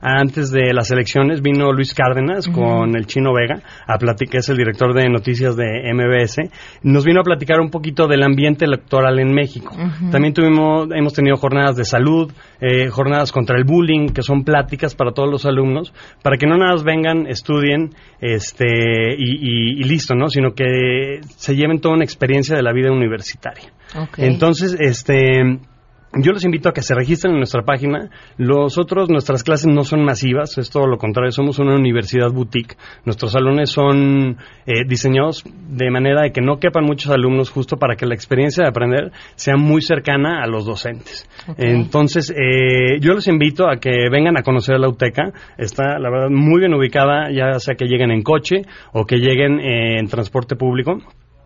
antes 0.00 0.50
de 0.50 0.74
las 0.74 0.90
elecciones 0.90 1.40
vino 1.40 1.72
Luis 1.72 1.94
Cárdenas 1.94 2.48
con 2.48 2.96
el 2.96 3.06
Chino 3.06 3.32
Vega 3.32 3.62
a 3.86 3.96
platicar, 3.96 4.40
es 4.40 4.48
el 4.48 4.56
director 4.56 4.92
de 4.92 5.08
noticias 5.08 5.54
de 5.54 5.88
MBS. 5.94 6.50
Nos 6.82 7.04
vino 7.04 7.20
a 7.20 7.22
platicar 7.22 7.60
un 7.60 7.70
poquito 7.70 8.08
del 8.08 8.24
ambiente 8.24 8.64
electoral 8.64 9.20
en 9.20 9.32
México. 9.32 9.76
También 10.10 10.23
tuvimos, 10.32 10.88
hemos 10.94 11.12
tenido 11.12 11.36
jornadas 11.36 11.76
de 11.76 11.84
salud, 11.84 12.32
eh, 12.60 12.88
jornadas 12.88 13.32
contra 13.32 13.58
el 13.58 13.64
bullying, 13.64 14.08
que 14.08 14.22
son 14.22 14.44
pláticas 14.44 14.94
para 14.94 15.12
todos 15.12 15.30
los 15.30 15.46
alumnos, 15.46 15.92
para 16.22 16.36
que 16.36 16.46
no 16.46 16.56
nada 16.56 16.72
más 16.72 16.84
vengan, 16.84 17.26
estudien 17.26 17.90
este, 18.20 19.14
y, 19.18 19.82
listo, 19.84 20.14
¿no? 20.14 20.28
Sino 20.28 20.54
que 20.54 21.20
se 21.36 21.54
lleven 21.54 21.80
toda 21.80 21.94
una 21.94 22.04
experiencia 22.04 22.56
de 22.56 22.62
la 22.62 22.72
vida 22.72 22.90
universitaria. 22.90 23.72
Entonces, 24.16 24.76
este 24.78 25.58
yo 26.20 26.32
los 26.32 26.44
invito 26.44 26.68
a 26.68 26.72
que 26.72 26.82
se 26.82 26.94
registren 26.94 27.32
en 27.32 27.38
nuestra 27.38 27.62
página. 27.62 28.10
Los 28.36 28.78
otros, 28.78 29.08
nuestras 29.10 29.42
clases 29.42 29.66
no 29.66 29.82
son 29.82 30.04
masivas, 30.04 30.56
es 30.58 30.70
todo 30.70 30.86
lo 30.86 30.98
contrario, 30.98 31.30
somos 31.32 31.58
una 31.58 31.74
universidad 31.74 32.30
boutique. 32.30 32.76
Nuestros 33.04 33.32
salones 33.32 33.70
son 33.70 34.38
eh, 34.66 34.84
diseñados 34.86 35.44
de 35.44 35.90
manera 35.90 36.22
de 36.22 36.32
que 36.32 36.40
no 36.40 36.58
quepan 36.58 36.84
muchos 36.84 37.10
alumnos, 37.10 37.50
justo 37.50 37.76
para 37.76 37.96
que 37.96 38.06
la 38.06 38.14
experiencia 38.14 38.62
de 38.64 38.68
aprender 38.68 39.12
sea 39.34 39.56
muy 39.56 39.82
cercana 39.82 40.42
a 40.42 40.46
los 40.46 40.64
docentes. 40.64 41.28
Entonces, 41.58 42.30
eh, 42.30 42.98
yo 43.00 43.14
los 43.14 43.28
invito 43.28 43.68
a 43.68 43.76
que 43.76 44.08
vengan 44.10 44.36
a 44.36 44.42
conocer 44.42 44.78
la 44.78 44.88
UTECA. 44.88 45.32
Está, 45.58 45.98
la 45.98 46.10
verdad, 46.10 46.30
muy 46.30 46.60
bien 46.60 46.74
ubicada, 46.74 47.30
ya 47.32 47.58
sea 47.58 47.74
que 47.74 47.86
lleguen 47.86 48.10
en 48.10 48.22
coche 48.22 48.62
o 48.92 49.04
que 49.04 49.16
lleguen 49.16 49.60
eh, 49.60 49.98
en 49.98 50.06
transporte 50.06 50.56
público. 50.56 50.98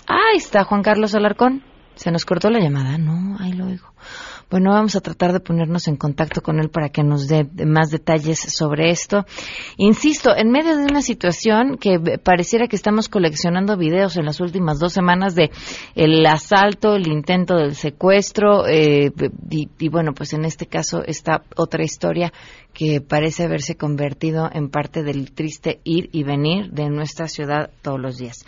ahí 0.07 0.37
está 0.37 0.63
Juan 0.63 0.83
Carlos 0.83 1.13
Alarcón. 1.17 1.65
Se 1.97 2.13
nos 2.13 2.25
cortó 2.25 2.49
la 2.49 2.61
llamada. 2.61 2.97
No, 2.97 3.37
ahí 3.41 3.53
lo 3.53 3.67
oigo. 3.67 3.93
Bueno, 4.51 4.71
vamos 4.73 4.97
a 4.97 5.01
tratar 5.01 5.33
de 5.33 5.39
ponernos 5.39 5.87
en 5.87 5.95
contacto 5.95 6.41
con 6.43 6.59
él 6.59 6.71
para 6.71 6.89
que 6.89 7.05
nos 7.05 7.29
dé 7.29 7.47
más 7.65 7.91
detalles 7.91 8.41
sobre 8.41 8.91
esto. 8.91 9.25
Insisto, 9.77 10.37
en 10.37 10.51
medio 10.51 10.77
de 10.77 10.83
una 10.83 11.03
situación 11.03 11.79
que 11.79 12.01
pareciera 12.23 12.67
que 12.67 12.75
estamos 12.75 13.09
coleccionando 13.09 13.77
videos 13.77 14.17
en 14.17 14.25
las 14.25 14.41
últimas 14.41 14.81
dos 14.81 14.93
semanas 14.93 15.37
de 15.37 15.53
el 15.95 16.27
asalto, 16.27 16.97
el 16.97 17.07
intento 17.07 17.57
del 17.57 17.77
secuestro 17.77 18.67
eh, 18.67 19.13
y, 19.51 19.69
y 19.79 19.89
bueno, 19.89 20.15
pues 20.15 20.33
en 20.33 20.45
este 20.45 20.67
caso 20.67 21.05
esta 21.07 21.45
otra 21.55 21.85
historia 21.85 22.33
que 22.75 23.01
parece 23.01 23.45
haberse 23.45 23.77
convertido 23.77 24.51
en 24.53 24.69
parte 24.69 25.05
del 25.05 25.31
triste 25.31 25.81
ir 25.85 26.09
y 26.11 26.25
venir 26.25 26.71
de 26.73 26.91
nuestra 26.91 27.29
ciudad 27.29 27.71
todos 27.83 28.01
los 28.01 28.19
días. 28.19 28.45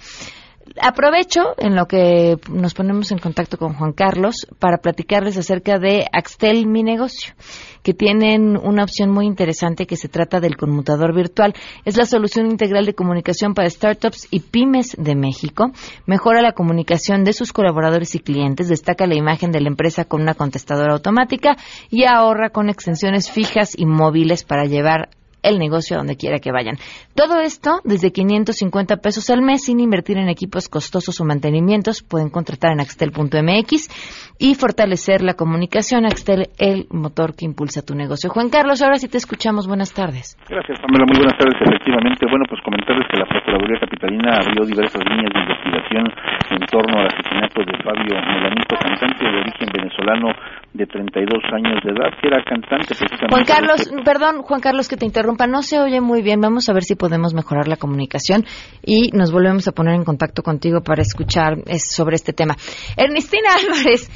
Aprovecho 0.81 1.55
en 1.59 1.75
lo 1.75 1.87
que 1.87 2.39
nos 2.51 2.75
ponemos 2.75 3.11
en 3.13 3.19
contacto 3.19 3.59
con 3.59 3.75
Juan 3.75 3.93
Carlos 3.93 4.47
para 4.59 4.79
platicarles 4.79 5.37
acerca 5.37 5.79
de 5.79 6.07
Axtel 6.13 6.67
Mi 6.67 6.83
Negocio, 6.83 7.35
que 7.83 7.95
tienen 7.95 8.57
una 8.57 8.85
opción 8.85 9.11
muy 9.11 9.27
interesante 9.27 9.87
que 9.87 9.97
se 9.97 10.09
trata 10.09 10.41
del 10.41 10.57
conmutador 10.57 11.15
virtual. 11.15 11.55
Es 11.85 11.97
la 11.97 12.07
solución 12.07 12.47
integral 12.51 12.87
de 12.87 12.95
comunicación 12.95 13.55
para 13.55 13.69
startups 13.69 14.29
y 14.31 14.41
pymes 14.41 14.97
de 14.99 15.15
México. 15.15 15.73
Mejora 16.07 16.43
la 16.43 16.53
comunicación 16.53 17.25
de 17.25 17.33
sus 17.33 17.53
colaboradores 17.53 18.15
y 18.15 18.21
clientes, 18.21 18.69
destaca 18.69 19.07
la 19.07 19.17
imagen 19.17 19.53
de 19.53 19.61
la 19.61 19.69
empresa 19.69 20.05
con 20.05 20.23
una 20.23 20.35
contestadora 20.35 20.95
automática 20.95 21.57
y 21.91 22.05
ahorra 22.05 22.51
con 22.51 22.71
extensiones 22.71 23.31
fijas 23.31 23.75
y 23.77 23.85
móviles 23.85 24.45
para 24.45 24.65
llevar 24.65 25.11
el 25.43 25.59
negocio 25.59 25.97
a 25.97 25.99
donde 25.99 26.17
quiera 26.17 26.39
que 26.39 26.53
vayan. 26.53 26.77
Todo 27.15 27.41
esto 27.41 27.81
desde 27.85 28.13
550 28.13 28.97
pesos 28.97 29.29
al 29.31 29.43
mes 29.43 29.65
sin 29.65 29.81
invertir 29.81 30.19
en 30.19 30.29
equipos 30.29 30.69
costosos 30.69 31.21
o 31.21 31.25
mantenimientos. 31.25 32.03
Pueden 32.03 32.31
contratar 32.31 32.73
en 32.73 32.81
axtel.mx 32.81 34.37
y 34.39 34.55
fortalecer 34.55 35.23
la 35.23 35.35
comunicación. 35.35 36.07
Axtel, 36.07 36.51
el 36.59 36.87
motor 36.91 37.35
que 37.35 37.45
impulsa 37.45 37.83
tu 37.83 37.95
negocio. 37.95 38.31
Juan 38.31 38.51
Carlos, 38.51 38.83
ahora 38.83 38.97
sí 38.97 39.09
te 39.09 39.19
escuchamos. 39.19 39.67
Buenas 39.67 39.93
tardes. 39.93 40.37
Gracias, 40.49 40.79
Pamela. 40.81 41.07
Muy 41.07 41.19
buenas 41.19 41.39
tardes. 41.39 41.57
Efectivamente, 41.61 42.27
bueno, 42.29 42.45
pues 42.49 42.61
comentarles 42.63 43.07
que 43.11 43.19
la 43.19 43.27
Procuraduría 43.27 43.81
Capitalina 43.81 44.39
abrió 44.39 44.65
diversas 44.67 45.03
líneas 45.05 45.31
de 45.35 45.41
investigación 45.41 46.05
en 46.51 46.63
torno 46.67 47.01
al 47.01 47.07
asesinato 47.07 47.59
de 47.65 47.75
Fabio 47.83 48.15
Melanito, 48.19 48.75
cantante 48.79 49.25
de 49.25 49.39
origen 49.41 49.69
venezolano 49.73 50.29
de 50.75 50.87
32 50.87 51.43
años 51.53 51.83
de 51.85 51.91
edad, 51.91 52.11
que 52.21 52.29
era 52.29 52.43
cantante 52.45 52.95
precisamente. 52.95 53.27
Juan 53.31 53.45
Carlos, 53.45 53.91
perdón, 54.05 54.43
Juan 54.43 54.61
Carlos, 54.61 54.89
que 54.89 54.97
te 54.97 55.05
interrumpa, 55.05 55.47
no 55.47 55.63
se 55.63 55.79
oye 55.79 56.01
muy 56.01 56.23
bien. 56.23 56.41
Vamos 56.41 56.69
a 56.69 56.73
ver 56.73 56.83
si 56.83 56.95
podemos 56.95 57.35
mejorar 57.35 57.69
la 57.69 57.77
comunicación 57.77 58.45
y 58.83 59.11
nos 59.13 59.33
volvemos 59.33 59.69
a 59.69 59.73
poner 59.73 59.95
en 59.95 60.05
contacto 60.05 60.43
contigo 60.43 60.81
para 60.81 61.03
escuchar 61.03 61.59
sobre 61.79 62.17
este 62.17 62.33
tema. 62.33 62.57
Ernestina 62.97 63.51
Álvarez, 63.61 64.09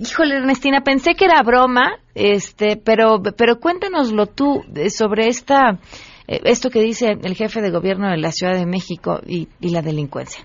híjole, 0.00 0.36
Ernestina, 0.36 0.80
pensé 0.80 1.14
que 1.14 1.26
era 1.26 1.42
broma, 1.42 1.98
este, 2.14 2.76
pero, 2.76 3.22
pero 3.36 3.60
cuéntanoslo 3.60 4.26
tú 4.26 4.64
sobre 4.88 5.28
esta, 5.28 5.78
eh, 6.26 6.40
esto 6.44 6.70
que 6.70 6.80
dice 6.80 7.16
el 7.22 7.34
jefe 7.34 7.60
de 7.60 7.70
gobierno 7.70 8.10
de 8.10 8.18
la 8.18 8.32
Ciudad 8.32 8.54
de 8.54 8.66
México 8.66 9.20
y 9.26 9.48
la 9.60 9.82
delincuencia. 9.82 10.44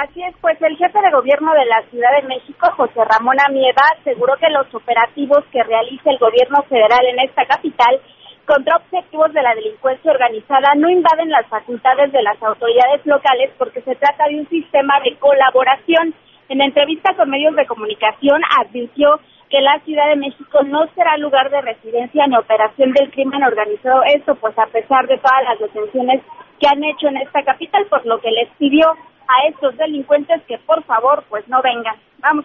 Así 0.00 0.22
es, 0.22 0.34
pues 0.40 0.56
el 0.62 0.74
jefe 0.78 0.98
de 1.02 1.10
gobierno 1.10 1.52
de 1.52 1.66
la 1.66 1.82
Ciudad 1.90 2.08
de 2.16 2.26
México, 2.26 2.66
José 2.78 3.04
Ramón 3.04 3.36
Amieva, 3.46 3.82
aseguró 4.00 4.32
que 4.40 4.48
los 4.48 4.64
operativos 4.74 5.44
que 5.52 5.62
realiza 5.62 6.10
el 6.10 6.16
gobierno 6.16 6.62
federal 6.62 7.04
en 7.04 7.18
esta 7.20 7.44
capital 7.44 8.00
contra 8.46 8.76
objetivos 8.76 9.34
de 9.34 9.42
la 9.42 9.54
delincuencia 9.54 10.10
organizada 10.10 10.72
no 10.76 10.88
invaden 10.88 11.28
las 11.28 11.46
facultades 11.46 12.10
de 12.10 12.22
las 12.22 12.42
autoridades 12.42 13.04
locales 13.04 13.50
porque 13.58 13.82
se 13.82 13.94
trata 13.96 14.28
de 14.28 14.40
un 14.40 14.48
sistema 14.48 14.98
de 15.04 15.14
colaboración. 15.16 16.14
En 16.48 16.62
entrevista 16.62 17.12
con 17.14 17.28
medios 17.28 17.54
de 17.54 17.66
comunicación 17.66 18.40
advirtió 18.60 19.20
que 19.50 19.60
la 19.60 19.78
Ciudad 19.80 20.08
de 20.08 20.16
México 20.16 20.62
no 20.64 20.86
será 20.94 21.18
lugar 21.18 21.50
de 21.50 21.60
residencia 21.60 22.26
ni 22.28 22.36
operación 22.36 22.92
del 22.92 23.10
crimen 23.10 23.44
organizado. 23.44 24.04
Esto 24.04 24.36
pues 24.36 24.58
a 24.58 24.64
pesar 24.68 25.06
de 25.06 25.18
todas 25.18 25.44
las 25.44 25.58
detenciones 25.58 26.22
que 26.58 26.66
han 26.66 26.82
hecho 26.82 27.08
en 27.08 27.18
esta 27.18 27.42
capital, 27.42 27.84
por 27.90 28.06
lo 28.06 28.18
que 28.20 28.30
les 28.30 28.48
pidió 28.56 28.86
a 29.28 29.48
estos 29.48 29.76
delincuentes 29.76 30.42
que 30.44 30.58
por 30.58 30.82
favor 30.84 31.24
pues 31.28 31.46
no 31.48 31.62
vengan. 31.62 31.96
Vamos. 32.18 32.44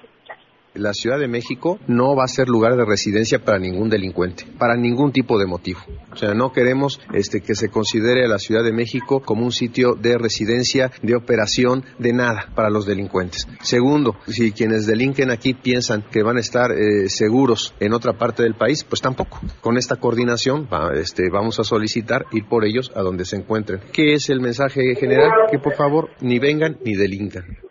La 0.73 0.93
Ciudad 0.93 1.19
de 1.19 1.27
México 1.27 1.80
no 1.88 2.15
va 2.15 2.25
a 2.25 2.27
ser 2.27 2.47
lugar 2.47 2.75
de 2.75 2.86
residencia 2.86 3.39
para 3.39 3.58
ningún 3.58 3.89
delincuente, 3.89 4.45
para 4.60 4.75
ningún 4.75 5.12
tipo 5.12 5.39
de 5.39 5.47
motivo. 5.47 5.80
O 6.12 6.15
sea, 6.15 6.34
no 6.34 6.51
queremos 6.51 6.99
este, 7.13 7.41
que 7.41 7.56
se 7.56 7.69
considere 7.69 8.25
a 8.25 8.27
la 8.27 8.38
Ciudad 8.38 8.63
de 8.63 8.73
México 8.73 9.21
como 9.21 9.43
un 9.43 9.51
sitio 9.51 9.95
de 9.95 10.17
residencia, 10.17 10.91
de 11.01 11.15
operación, 11.15 11.84
de 11.97 12.13
nada 12.13 12.51
para 12.56 12.69
los 12.69 12.86
delincuentes. 12.86 13.47
Segundo, 13.62 14.17
si 14.27 14.51
quienes 14.51 14.86
delinquen 14.86 15.32
aquí 15.32 15.53
piensan 15.53 16.03
que 16.12 16.21
van 16.21 16.38
a 16.38 16.41
estar 16.41 16.71
eh, 16.71 17.10
seguros 17.10 17.73
en 17.80 17.93
otra 17.93 18.13
parte 18.13 18.43
del 18.43 18.56
país, 18.56 18.84
pues 18.84 19.01
tampoco. 19.01 19.39
Con 19.62 19.77
esta 19.77 19.95
coordinación 19.95 20.67
este, 20.93 21.30
vamos 21.32 21.60
a 21.60 21.63
solicitar 21.63 22.25
ir 22.32 22.47
por 22.47 22.65
ellos 22.65 22.91
a 22.95 23.01
donde 23.01 23.25
se 23.25 23.36
encuentren. 23.36 23.82
¿Qué 23.91 24.13
es 24.13 24.30
el 24.30 24.41
mensaje 24.41 24.95
general? 24.95 25.32
Que 25.49 25.60
por 25.60 25.75
favor 25.75 26.10
ni 26.21 26.39
vengan 26.39 26.77
ni 26.84 26.95
delincan. 26.95 27.66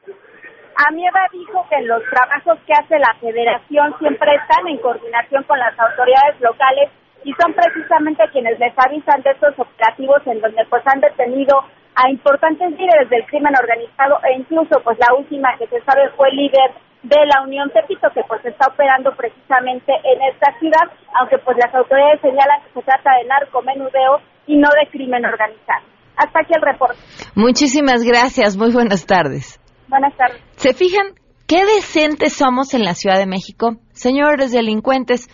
Amieva 0.76 1.20
dijo 1.32 1.64
que 1.70 1.80
los 1.82 2.02
trabajos 2.10 2.58
que 2.66 2.74
hace 2.74 2.98
la 2.98 3.14
federación 3.18 3.96
siempre 3.98 4.34
están 4.36 4.68
en 4.68 4.76
coordinación 4.78 5.42
con 5.44 5.58
las 5.58 5.72
autoridades 5.78 6.40
locales 6.40 6.90
y 7.24 7.32
son 7.40 7.54
precisamente 7.54 8.22
quienes 8.30 8.58
les 8.58 8.74
avisan 8.76 9.22
de 9.22 9.30
estos 9.30 9.58
operativos 9.58 10.20
en 10.26 10.40
donde 10.40 10.64
pues 10.68 10.82
han 10.86 11.00
detenido 11.00 11.64
a 11.96 12.10
importantes 12.10 12.70
líderes 12.76 13.08
del 13.08 13.24
crimen 13.24 13.54
organizado 13.56 14.20
e 14.28 14.36
incluso 14.36 14.78
pues 14.84 14.98
la 14.98 15.16
última 15.16 15.56
que 15.58 15.66
se 15.66 15.80
sabe 15.80 16.10
fue 16.10 16.30
líder 16.32 16.70
de 17.02 17.24
la 17.24 17.42
Unión 17.42 17.70
Tepito 17.70 18.08
que 18.12 18.22
pues 18.28 18.44
está 18.44 18.68
operando 18.68 19.16
precisamente 19.16 19.92
en 20.04 20.22
esta 20.28 20.52
ciudad, 20.58 20.92
aunque 21.18 21.38
pues 21.38 21.56
las 21.56 21.74
autoridades 21.74 22.20
señalan 22.20 22.60
que 22.62 22.80
se 22.80 22.82
trata 22.82 23.10
de 23.16 23.28
narcomenudeo 23.28 24.20
y 24.46 24.56
no 24.58 24.68
de 24.68 24.90
crimen 24.90 25.24
organizado. 25.24 25.86
Hasta 26.16 26.40
aquí 26.40 26.52
el 26.54 26.62
reporte. 26.62 26.98
Muchísimas 27.34 28.04
gracias, 28.04 28.56
muy 28.56 28.72
buenas 28.72 29.06
tardes. 29.06 29.58
Buenas 29.88 30.16
tardes. 30.16 30.42
¿Se 30.56 30.74
fijan 30.74 31.14
qué 31.46 31.64
decentes 31.64 32.34
somos 32.34 32.74
en 32.74 32.84
la 32.84 32.94
Ciudad 32.94 33.18
de 33.18 33.26
México? 33.26 33.76
Señores 33.92 34.52
delincuentes, 34.52 35.28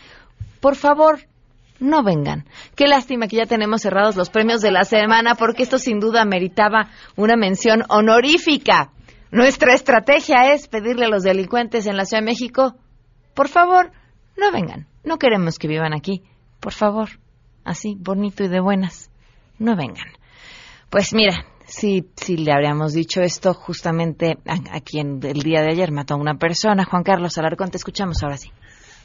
por 0.60 0.76
favor, 0.76 1.20
no 1.80 2.02
vengan. 2.02 2.44
Qué 2.76 2.86
lástima 2.86 3.26
que 3.26 3.36
ya 3.36 3.46
tenemos 3.46 3.82
cerrados 3.82 4.16
los 4.16 4.30
premios 4.30 4.60
de 4.60 4.70
la 4.70 4.84
semana 4.84 5.34
porque 5.34 5.64
esto 5.64 5.78
sin 5.78 6.00
duda 6.00 6.24
meritaba 6.24 6.90
una 7.16 7.36
mención 7.36 7.84
honorífica. 7.88 8.92
Nuestra 9.30 9.74
estrategia 9.74 10.52
es 10.52 10.68
pedirle 10.68 11.06
a 11.06 11.08
los 11.08 11.22
delincuentes 11.22 11.86
en 11.86 11.96
la 11.96 12.04
Ciudad 12.04 12.22
de 12.22 12.26
México, 12.26 12.74
por 13.34 13.48
favor, 13.48 13.90
no 14.36 14.52
vengan. 14.52 14.86
No 15.04 15.18
queremos 15.18 15.58
que 15.58 15.68
vivan 15.68 15.94
aquí. 15.94 16.22
Por 16.60 16.72
favor, 16.72 17.08
así, 17.64 17.96
bonito 17.98 18.44
y 18.44 18.48
de 18.48 18.60
buenas, 18.60 19.10
no 19.58 19.74
vengan. 19.74 20.12
Pues 20.90 21.12
mira, 21.14 21.46
si, 21.72 22.04
si 22.16 22.36
le 22.36 22.52
habríamos 22.52 22.92
dicho 22.92 23.22
esto 23.22 23.54
justamente 23.54 24.36
a, 24.46 24.80
quien 24.80 25.20
el 25.22 25.40
día 25.40 25.62
de 25.62 25.70
ayer 25.70 25.90
mató 25.90 26.14
a 26.14 26.18
una 26.18 26.34
persona. 26.34 26.84
Juan 26.84 27.02
Carlos 27.02 27.38
Alarcón, 27.38 27.70
te 27.70 27.78
escuchamos 27.78 28.22
ahora 28.22 28.36
sí. 28.36 28.50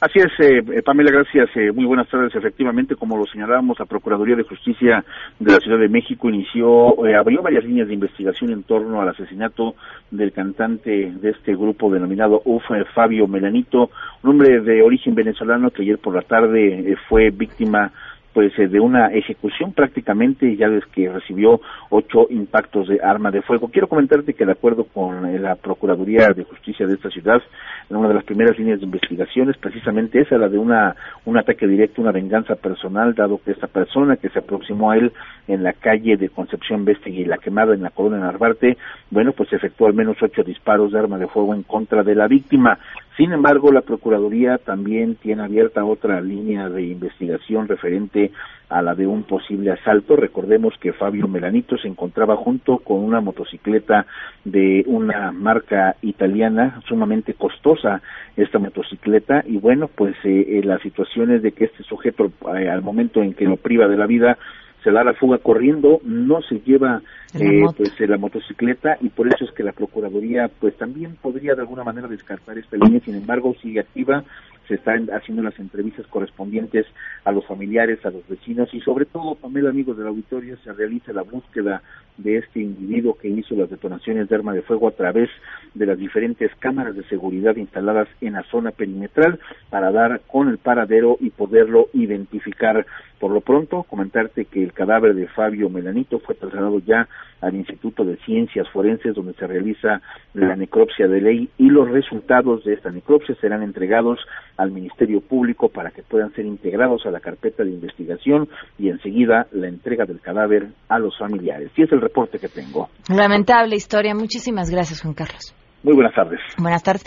Así 0.00 0.20
es, 0.20 0.26
eh, 0.38 0.82
Pamela, 0.84 1.10
gracias. 1.10 1.48
Eh, 1.56 1.72
muy 1.72 1.84
buenas 1.84 2.08
tardes. 2.08 2.32
Efectivamente, 2.32 2.94
como 2.94 3.16
lo 3.16 3.24
señalábamos, 3.24 3.80
la 3.80 3.86
Procuraduría 3.86 4.36
de 4.36 4.44
Justicia 4.44 5.04
de 5.40 5.52
la 5.52 5.58
Ciudad 5.58 5.78
de 5.78 5.88
México 5.88 6.28
inició, 6.28 7.04
eh, 7.04 7.16
abrió 7.16 7.42
varias 7.42 7.64
líneas 7.64 7.88
de 7.88 7.94
investigación 7.94 8.52
en 8.52 8.62
torno 8.62 9.00
al 9.00 9.08
asesinato 9.08 9.74
del 10.10 10.32
cantante 10.32 10.90
de 10.90 11.30
este 11.30 11.52
grupo 11.56 11.90
denominado 11.90 12.42
UF, 12.44 12.64
Fabio 12.94 13.26
Melanito, 13.26 13.90
un 14.22 14.30
hombre 14.30 14.60
de 14.60 14.82
origen 14.82 15.16
venezolano 15.16 15.70
que 15.70 15.82
ayer 15.82 15.98
por 15.98 16.14
la 16.14 16.22
tarde 16.22 16.96
fue 17.08 17.30
víctima 17.30 17.90
pues 18.32 18.56
eh, 18.58 18.68
de 18.68 18.80
una 18.80 19.08
ejecución 19.12 19.72
prácticamente 19.72 20.56
ya 20.56 20.68
desde 20.68 20.88
que 20.90 21.08
recibió 21.08 21.60
ocho 21.90 22.26
impactos 22.30 22.88
de 22.88 23.00
arma 23.02 23.30
de 23.30 23.42
fuego. 23.42 23.68
Quiero 23.68 23.88
comentarte 23.88 24.34
que 24.34 24.46
de 24.46 24.52
acuerdo 24.52 24.84
con 24.84 25.26
eh, 25.26 25.38
la 25.38 25.56
Procuraduría 25.56 26.28
de 26.28 26.44
Justicia 26.44 26.86
de 26.86 26.94
esta 26.94 27.10
ciudad, 27.10 27.42
en 27.90 27.96
una 27.96 28.08
de 28.08 28.14
las 28.14 28.24
primeras 28.24 28.58
líneas 28.58 28.80
de 28.80 28.86
investigaciones, 28.86 29.56
precisamente 29.56 30.20
esa, 30.20 30.38
la 30.38 30.48
de 30.48 30.58
una 30.58 30.94
un 31.24 31.38
ataque 31.38 31.66
directo, 31.66 32.02
una 32.02 32.12
venganza 32.12 32.54
personal, 32.54 33.14
dado 33.14 33.40
que 33.44 33.52
esta 33.52 33.66
persona 33.66 34.16
que 34.16 34.28
se 34.28 34.38
aproximó 34.38 34.90
a 34.90 34.96
él 34.96 35.12
en 35.46 35.62
la 35.62 35.72
calle 35.72 36.16
de 36.16 36.28
Concepción 36.28 36.84
Vestegui 36.84 37.22
y 37.22 37.24
la 37.24 37.38
quemada 37.38 37.74
en 37.74 37.82
la 37.82 37.90
colonia 37.90 38.18
Narvarte, 38.18 38.76
bueno, 39.10 39.32
pues 39.32 39.52
efectuó 39.52 39.86
al 39.86 39.94
menos 39.94 40.16
ocho 40.22 40.42
disparos 40.42 40.92
de 40.92 40.98
arma 40.98 41.18
de 41.18 41.26
fuego 41.26 41.54
en 41.54 41.62
contra 41.62 42.02
de 42.02 42.14
la 42.14 42.28
víctima. 42.28 42.78
Sin 43.18 43.32
embargo, 43.32 43.72
la 43.72 43.80
Procuraduría 43.80 44.58
también 44.58 45.16
tiene 45.16 45.42
abierta 45.42 45.84
otra 45.84 46.20
línea 46.20 46.68
de 46.68 46.84
investigación 46.84 47.66
referente 47.66 48.30
a 48.68 48.80
la 48.80 48.94
de 48.94 49.08
un 49.08 49.24
posible 49.24 49.72
asalto. 49.72 50.14
Recordemos 50.14 50.74
que 50.80 50.92
Fabio 50.92 51.26
Melanito 51.26 51.76
se 51.78 51.88
encontraba 51.88 52.36
junto 52.36 52.78
con 52.78 52.98
una 52.98 53.20
motocicleta 53.20 54.06
de 54.44 54.84
una 54.86 55.32
marca 55.32 55.96
italiana 56.00 56.80
sumamente 56.86 57.34
costosa 57.34 58.02
esta 58.36 58.60
motocicleta 58.60 59.42
y 59.44 59.56
bueno, 59.56 59.90
pues 59.92 60.14
eh, 60.22 60.46
eh, 60.50 60.60
la 60.62 60.78
situación 60.78 61.32
es 61.32 61.42
de 61.42 61.50
que 61.50 61.64
este 61.64 61.82
sujeto 61.82 62.30
eh, 62.56 62.68
al 62.68 62.82
momento 62.82 63.20
en 63.20 63.34
que 63.34 63.46
lo 63.46 63.56
priva 63.56 63.88
de 63.88 63.96
la 63.96 64.06
vida 64.06 64.38
se 64.82 64.90
da 64.90 65.04
la 65.04 65.14
fuga 65.14 65.38
corriendo, 65.38 66.00
no 66.04 66.40
se 66.42 66.60
lleva 66.60 67.02
eh, 67.34 67.64
pues 67.76 67.98
la 68.00 68.16
motocicleta 68.16 68.96
y 69.00 69.08
por 69.08 69.26
eso 69.28 69.44
es 69.44 69.50
que 69.52 69.62
la 69.62 69.72
procuraduría 69.72 70.48
pues 70.60 70.76
también 70.76 71.16
podría 71.16 71.54
de 71.54 71.62
alguna 71.62 71.84
manera 71.84 72.08
descartar 72.08 72.58
esta 72.58 72.76
línea, 72.76 73.00
sin 73.00 73.16
embargo 73.16 73.54
sigue 73.60 73.80
activa, 73.80 74.24
se 74.68 74.74
están 74.74 75.08
haciendo 75.10 75.42
las 75.42 75.58
entrevistas 75.58 76.06
correspondientes 76.06 76.86
a 77.24 77.32
los 77.32 77.44
familiares, 77.46 78.04
a 78.04 78.10
los 78.10 78.26
vecinos 78.28 78.72
y 78.72 78.80
sobre 78.80 79.06
todo, 79.06 79.34
Pamela, 79.34 79.70
amigos 79.70 79.96
del 79.96 80.06
auditorio, 80.06 80.56
se 80.62 80.72
realiza 80.72 81.12
la 81.12 81.22
búsqueda 81.22 81.82
de 82.18 82.38
este 82.38 82.60
individuo 82.60 83.16
que 83.16 83.28
hizo 83.28 83.54
las 83.54 83.70
detonaciones 83.70 84.28
de 84.28 84.34
arma 84.34 84.52
de 84.52 84.62
fuego 84.62 84.88
a 84.88 84.92
través 84.92 85.30
de 85.74 85.86
las 85.86 85.98
diferentes 85.98 86.50
cámaras 86.58 86.94
de 86.94 87.04
seguridad 87.04 87.56
instaladas 87.56 88.08
en 88.20 88.34
la 88.34 88.42
zona 88.44 88.72
perimetral 88.72 89.38
para 89.70 89.90
dar 89.90 90.20
con 90.26 90.48
el 90.48 90.58
paradero 90.58 91.16
y 91.20 91.30
poderlo 91.30 91.88
identificar. 91.92 92.86
Por 93.18 93.32
lo 93.32 93.40
pronto, 93.40 93.82
comentarte 93.84 94.44
que 94.44 94.62
el 94.62 94.72
cadáver 94.72 95.14
de 95.14 95.26
Fabio 95.28 95.70
Melanito 95.70 96.20
fue 96.20 96.34
trasladado 96.34 96.80
ya 96.80 97.08
al 97.40 97.54
Instituto 97.54 98.04
de 98.04 98.16
Ciencias 98.18 98.68
Forenses 98.70 99.14
donde 99.14 99.34
se 99.34 99.46
realiza 99.46 100.00
la 100.34 100.56
necropsia 100.56 101.06
de 101.08 101.20
ley 101.20 101.48
y 101.58 101.68
los 101.68 101.88
resultados 101.88 102.64
de 102.64 102.74
esta 102.74 102.90
necropsia 102.90 103.34
serán 103.36 103.62
entregados 103.62 104.20
al 104.56 104.72
Ministerio 104.72 105.20
Público 105.20 105.68
para 105.68 105.90
que 105.90 106.02
puedan 106.02 106.32
ser 106.34 106.46
integrados 106.46 107.06
a 107.06 107.10
la 107.10 107.20
carpeta 107.20 107.64
de 107.64 107.70
investigación 107.70 108.48
y 108.78 108.88
enseguida 108.88 109.46
la 109.52 109.68
entrega 109.68 110.04
del 110.04 110.20
cadáver 110.20 110.68
a 110.88 110.98
los 110.98 111.16
familiares. 111.16 111.70
Y 111.76 111.82
es 111.82 111.92
reporte 112.08 112.38
que 112.38 112.48
tengo. 112.48 112.88
Lamentable 113.08 113.76
historia. 113.76 114.14
Muchísimas 114.14 114.70
gracias, 114.70 115.02
Juan 115.02 115.14
Carlos. 115.14 115.54
Muy 115.82 115.94
buenas 115.94 116.14
tardes. 116.14 116.40
Buenas 116.58 116.82
tardes. 116.82 117.04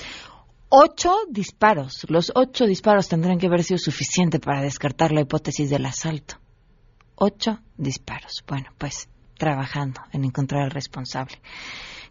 Ocho 0.69 1.13
disparos. 1.29 2.05
Los 2.09 2.31
ocho 2.33 2.65
disparos 2.65 3.09
tendrán 3.09 3.37
que 3.37 3.47
haber 3.47 3.63
sido 3.63 3.77
suficiente 3.77 4.39
para 4.39 4.61
descartar 4.61 5.11
la 5.11 5.21
hipótesis 5.21 5.69
del 5.69 5.85
asalto. 5.85 6.35
Ocho 7.15 7.59
disparos. 7.77 8.43
Bueno, 8.47 8.69
pues 8.77 9.09
trabajando 9.37 10.01
en 10.13 10.23
encontrar 10.23 10.63
al 10.63 10.71
responsable. 10.71 11.35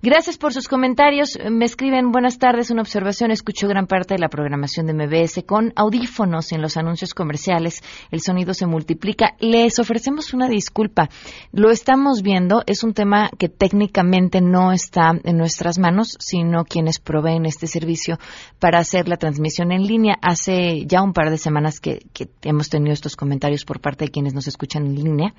Gracias 0.02 0.38
por 0.38 0.54
sus 0.54 0.66
comentarios. 0.66 1.38
Me 1.50 1.66
escriben 1.66 2.10
buenas 2.10 2.38
tardes, 2.38 2.70
una 2.70 2.80
observación. 2.80 3.32
Escucho 3.32 3.68
gran 3.68 3.86
parte 3.86 4.14
de 4.14 4.18
la 4.18 4.30
programación 4.30 4.86
de 4.86 4.94
MBS 4.94 5.44
con 5.44 5.74
audífonos 5.76 6.52
en 6.52 6.62
los 6.62 6.78
anuncios 6.78 7.12
comerciales 7.12 7.82
el 8.10 8.22
sonido 8.22 8.54
se 8.54 8.64
multiplica. 8.64 9.34
Les 9.40 9.78
ofrecemos 9.78 10.32
una 10.32 10.48
disculpa. 10.48 11.10
Lo 11.52 11.70
estamos 11.70 12.22
viendo, 12.22 12.62
es 12.66 12.82
un 12.82 12.94
tema 12.94 13.28
que 13.38 13.50
técnicamente 13.50 14.40
no 14.40 14.72
está 14.72 15.12
en 15.22 15.36
nuestras 15.36 15.78
manos, 15.78 16.16
sino 16.18 16.64
quienes 16.64 16.98
proveen 16.98 17.44
este 17.44 17.66
servicio 17.66 18.18
para 18.58 18.78
hacer 18.78 19.06
la 19.06 19.18
transmisión 19.18 19.70
en 19.70 19.86
línea. 19.86 20.16
Hace 20.22 20.86
ya 20.86 21.02
un 21.02 21.12
par 21.12 21.28
de 21.28 21.36
semanas 21.36 21.78
que, 21.78 22.06
que 22.14 22.30
hemos 22.40 22.70
tenido 22.70 22.94
estos 22.94 23.16
comentarios 23.16 23.66
por 23.66 23.80
parte 23.80 24.06
de 24.06 24.10
quienes 24.10 24.32
nos 24.32 24.48
escuchan 24.48 24.86
en 24.86 24.94
línea 24.94 25.34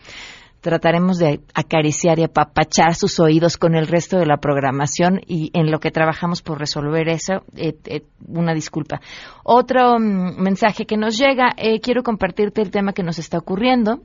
trataremos 0.62 1.18
de 1.18 1.42
acariciar 1.54 2.20
y 2.20 2.24
apapachar 2.24 2.96
sus 2.96 3.20
oídos 3.20 3.58
con 3.58 3.76
el 3.76 3.88
resto 3.88 4.18
de 4.18 4.28
la 4.28 4.38
programación 4.38 5.20
y 5.26 5.50
en 5.54 5.72
lo 5.72 5.80
que 5.80 5.92
trabajamos 5.92 6.42
por 6.42 6.60
resolver 6.60 7.10
eso, 7.10 7.44
eh, 7.56 7.76
eh, 7.86 8.04
una 8.28 8.54
disculpa. 8.54 9.02
Otro 9.44 10.00
mm, 10.00 10.40
mensaje 10.40 10.86
que 10.86 10.98
nos 10.98 11.18
llega, 11.18 11.54
eh, 11.58 11.80
quiero 11.80 12.04
compartirte 12.04 12.62
el 12.62 12.72
tema 12.72 12.94
que 12.94 13.04
nos 13.04 13.18
está 13.18 13.40
ocurriendo 13.40 14.02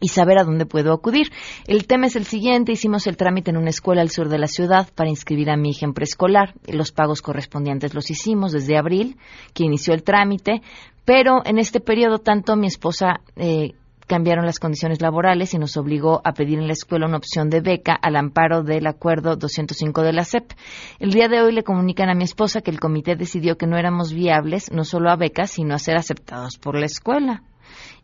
y 0.00 0.08
saber 0.08 0.38
a 0.38 0.44
dónde 0.44 0.66
puedo 0.66 0.92
acudir. 0.92 1.30
El 1.66 1.86
tema 1.86 2.06
es 2.06 2.16
el 2.16 2.24
siguiente, 2.24 2.72
hicimos 2.72 3.06
el 3.06 3.16
trámite 3.16 3.50
en 3.50 3.58
una 3.58 3.70
escuela 3.70 4.00
al 4.00 4.10
sur 4.10 4.28
de 4.28 4.38
la 4.38 4.48
ciudad 4.48 4.88
para 4.94 5.10
inscribir 5.10 5.50
a 5.50 5.56
mi 5.56 5.70
hija 5.70 5.86
en 5.86 5.92
preescolar. 5.92 6.54
Los 6.66 6.92
pagos 6.92 7.20
correspondientes 7.22 7.94
los 7.94 8.10
hicimos 8.10 8.52
desde 8.52 8.76
abril, 8.76 9.16
que 9.52 9.64
inició 9.64 9.94
el 9.94 10.02
trámite, 10.02 10.62
pero 11.04 11.42
en 11.44 11.58
este 11.58 11.80
periodo 11.80 12.18
tanto 12.18 12.56
mi 12.56 12.66
esposa 12.66 13.20
cambiaron 14.06 14.46
las 14.46 14.58
condiciones 14.58 15.00
laborales 15.00 15.54
y 15.54 15.58
nos 15.58 15.76
obligó 15.76 16.20
a 16.24 16.32
pedir 16.32 16.58
en 16.58 16.66
la 16.66 16.72
escuela 16.72 17.06
una 17.06 17.16
opción 17.16 17.50
de 17.50 17.60
beca 17.60 17.94
al 17.94 18.16
amparo 18.16 18.62
del 18.62 18.86
acuerdo 18.86 19.36
205 19.36 20.02
de 20.02 20.12
la 20.12 20.24
SEP. 20.24 20.52
El 20.98 21.10
día 21.10 21.28
de 21.28 21.40
hoy 21.40 21.52
le 21.52 21.64
comunican 21.64 22.10
a 22.10 22.14
mi 22.14 22.24
esposa 22.24 22.60
que 22.60 22.70
el 22.70 22.80
comité 22.80 23.16
decidió 23.16 23.56
que 23.56 23.66
no 23.66 23.76
éramos 23.76 24.12
viables 24.12 24.70
no 24.72 24.84
solo 24.84 25.10
a 25.10 25.16
becas, 25.16 25.50
sino 25.50 25.74
a 25.74 25.78
ser 25.78 25.96
aceptados 25.96 26.58
por 26.58 26.78
la 26.78 26.86
escuela 26.86 27.42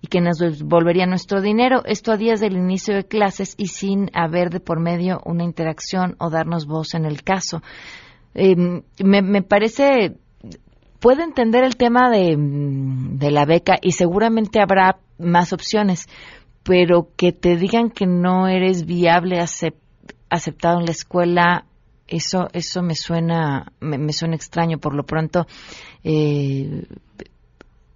y 0.00 0.08
que 0.08 0.20
nos 0.20 0.38
devolvería 0.38 1.06
nuestro 1.06 1.40
dinero, 1.40 1.82
esto 1.84 2.12
a 2.12 2.16
días 2.16 2.40
del 2.40 2.56
inicio 2.56 2.94
de 2.94 3.04
clases 3.04 3.54
y 3.58 3.66
sin 3.66 4.10
haber 4.14 4.50
de 4.50 4.60
por 4.60 4.80
medio 4.80 5.20
una 5.24 5.44
interacción 5.44 6.16
o 6.18 6.30
darnos 6.30 6.66
voz 6.66 6.94
en 6.94 7.04
el 7.04 7.22
caso. 7.22 7.62
Em, 8.34 8.82
me, 9.02 9.22
me 9.22 9.42
parece 9.42 10.16
puedo 11.00 11.22
entender 11.22 11.64
el 11.64 11.76
tema 11.76 12.10
de, 12.10 12.36
de, 12.38 13.30
la 13.30 13.44
beca 13.46 13.78
y 13.80 13.92
seguramente 13.92 14.60
habrá 14.60 14.98
más 15.18 15.52
opciones, 15.52 16.08
pero 16.62 17.08
que 17.16 17.32
te 17.32 17.56
digan 17.56 17.90
que 17.90 18.06
no 18.06 18.46
eres 18.46 18.86
viable 18.86 19.40
aceptado 20.28 20.78
en 20.78 20.84
la 20.84 20.92
escuela, 20.92 21.64
eso 22.06 22.48
eso 22.52 22.82
me 22.82 22.94
suena 22.94 23.72
me, 23.80 24.12
suena 24.12 24.36
extraño. 24.36 24.78
Por 24.78 24.94
lo 24.94 25.04
pronto, 25.04 25.46
eh, 26.04 26.84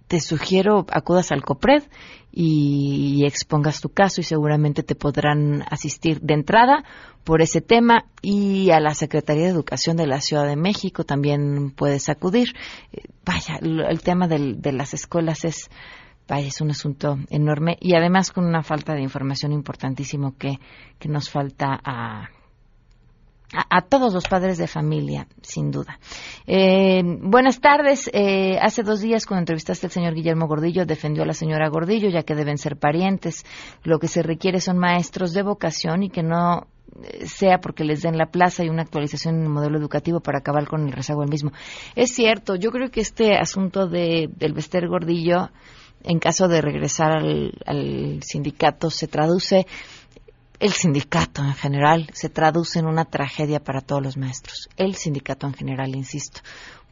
te 0.07 0.19
sugiero 0.19 0.85
acudas 0.89 1.31
al 1.31 1.43
COPRED 1.43 1.83
y, 2.37 3.23
expongas 3.25 3.79
tu 3.79 3.89
caso 3.89 4.19
y 4.19 4.25
seguramente 4.25 4.83
te 4.83 4.93
podrán 4.93 5.63
asistir 5.69 6.19
de 6.19 6.33
entrada 6.33 6.83
por 7.23 7.41
ese 7.41 7.61
tema 7.61 8.05
y 8.21 8.71
a 8.71 8.79
la 8.81 8.93
Secretaría 8.93 9.45
de 9.45 9.51
Educación 9.51 9.95
de 9.95 10.05
la 10.05 10.19
Ciudad 10.19 10.45
de 10.45 10.57
México 10.57 11.05
también 11.05 11.71
puedes 11.71 12.09
acudir. 12.09 12.49
Eh, 12.91 13.03
vaya, 13.25 13.57
el 13.61 14.01
tema 14.01 14.27
del, 14.27 14.61
de 14.61 14.73
las 14.73 14.93
escuelas 14.93 15.45
es 15.45 15.69
vaya, 16.27 16.47
es 16.47 16.59
un 16.59 16.71
asunto 16.71 17.17
enorme 17.29 17.77
y 17.79 17.95
además 17.95 18.31
con 18.31 18.45
una 18.45 18.63
falta 18.63 18.93
de 18.93 19.01
información 19.01 19.53
importantísimo 19.53 20.35
que, 20.37 20.59
que 20.99 21.07
nos 21.07 21.29
falta 21.29 21.79
a, 21.83 22.29
a, 23.53 23.81
todos 23.81 24.13
los 24.13 24.27
padres 24.27 24.57
de 24.57 24.67
familia, 24.67 25.27
sin 25.41 25.71
duda. 25.71 25.99
Eh, 26.47 27.01
buenas 27.03 27.59
tardes. 27.61 28.09
Eh, 28.13 28.57
hace 28.61 28.83
dos 28.83 29.01
días, 29.01 29.25
cuando 29.25 29.41
entrevistaste 29.41 29.87
al 29.87 29.91
señor 29.91 30.13
Guillermo 30.13 30.47
Gordillo, 30.47 30.85
defendió 30.85 31.23
a 31.23 31.25
la 31.27 31.33
señora 31.33 31.69
Gordillo, 31.69 32.09
ya 32.09 32.23
que 32.23 32.35
deben 32.35 32.57
ser 32.57 32.77
parientes. 32.77 33.45
Lo 33.83 33.99
que 33.99 34.07
se 34.07 34.23
requiere 34.23 34.59
son 34.59 34.77
maestros 34.77 35.33
de 35.33 35.43
vocación 35.43 36.03
y 36.03 36.09
que 36.09 36.23
no 36.23 36.67
eh, 37.03 37.27
sea 37.27 37.59
porque 37.59 37.83
les 37.83 38.01
den 38.01 38.17
la 38.17 38.27
plaza 38.27 38.63
y 38.63 38.69
una 38.69 38.83
actualización 38.83 39.35
en 39.35 39.43
el 39.43 39.49
modelo 39.49 39.77
educativo 39.77 40.19
para 40.19 40.39
acabar 40.39 40.67
con 40.67 40.87
el 40.87 40.91
rezago 40.91 41.21
del 41.21 41.29
mismo. 41.29 41.51
Es 41.95 42.11
cierto, 42.11 42.55
yo 42.55 42.71
creo 42.71 42.89
que 42.89 43.01
este 43.01 43.37
asunto 43.37 43.87
de, 43.87 44.29
del 44.35 44.53
Bester 44.53 44.87
Gordillo 44.87 45.49
en 46.05 46.19
caso 46.19 46.47
de 46.47 46.61
regresar 46.61 47.11
al, 47.11 48.19
sindicato, 48.21 48.89
se 48.89 49.07
traduce, 49.07 49.65
el 50.59 50.71
sindicato 50.71 51.43
en 51.43 51.53
general, 51.53 52.09
se 52.13 52.29
traduce 52.29 52.79
en 52.79 52.85
una 52.85 53.05
tragedia 53.05 53.59
para 53.59 53.81
todos 53.81 54.01
los 54.01 54.17
maestros. 54.17 54.69
El 54.77 54.95
sindicato 54.95 55.47
en 55.47 55.53
general, 55.53 55.95
insisto. 55.95 56.41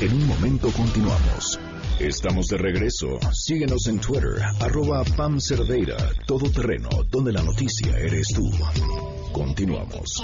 En 0.00 0.14
un 0.14 0.26
momento 0.26 0.72
continuamos. 0.72 1.58
Estamos 1.98 2.46
de 2.48 2.56
regreso. 2.58 3.18
Síguenos 3.32 3.86
en 3.86 4.00
Twitter, 4.00 4.42
arroba 4.60 5.04
Pam 5.16 5.38
Cerdeira, 5.40 5.96
todo 6.26 6.50
terreno, 6.50 6.88
donde 7.10 7.32
la 7.32 7.42
noticia 7.42 7.96
eres 7.96 8.28
tú. 8.34 8.50
Continuamos. 9.32 10.20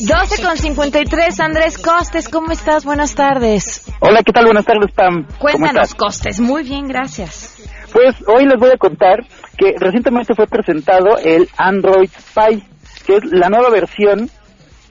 12 0.00 0.42
con 0.42 0.56
53, 0.56 1.40
Andrés 1.40 1.78
Costes, 1.78 2.28
¿cómo 2.28 2.52
estás? 2.52 2.84
Buenas 2.84 3.14
tardes. 3.14 3.90
Hola, 4.00 4.22
¿qué 4.22 4.32
tal? 4.32 4.44
Buenas 4.44 4.64
tardes, 4.66 4.92
Pam. 4.94 5.26
Cuéntanos, 5.38 5.94
Costes. 5.94 6.40
Muy 6.40 6.62
bien, 6.64 6.86
gracias. 6.86 7.56
Pues 7.92 8.16
hoy 8.26 8.46
les 8.46 8.58
voy 8.58 8.70
a 8.70 8.76
contar 8.76 9.26
que 9.56 9.74
recientemente 9.78 10.34
fue 10.34 10.46
presentado 10.46 11.16
el 11.18 11.48
Android 11.56 12.10
Pie 12.34 12.73
que 13.06 13.16
es 13.16 13.24
la 13.24 13.48
nueva 13.48 13.70
versión 13.70 14.28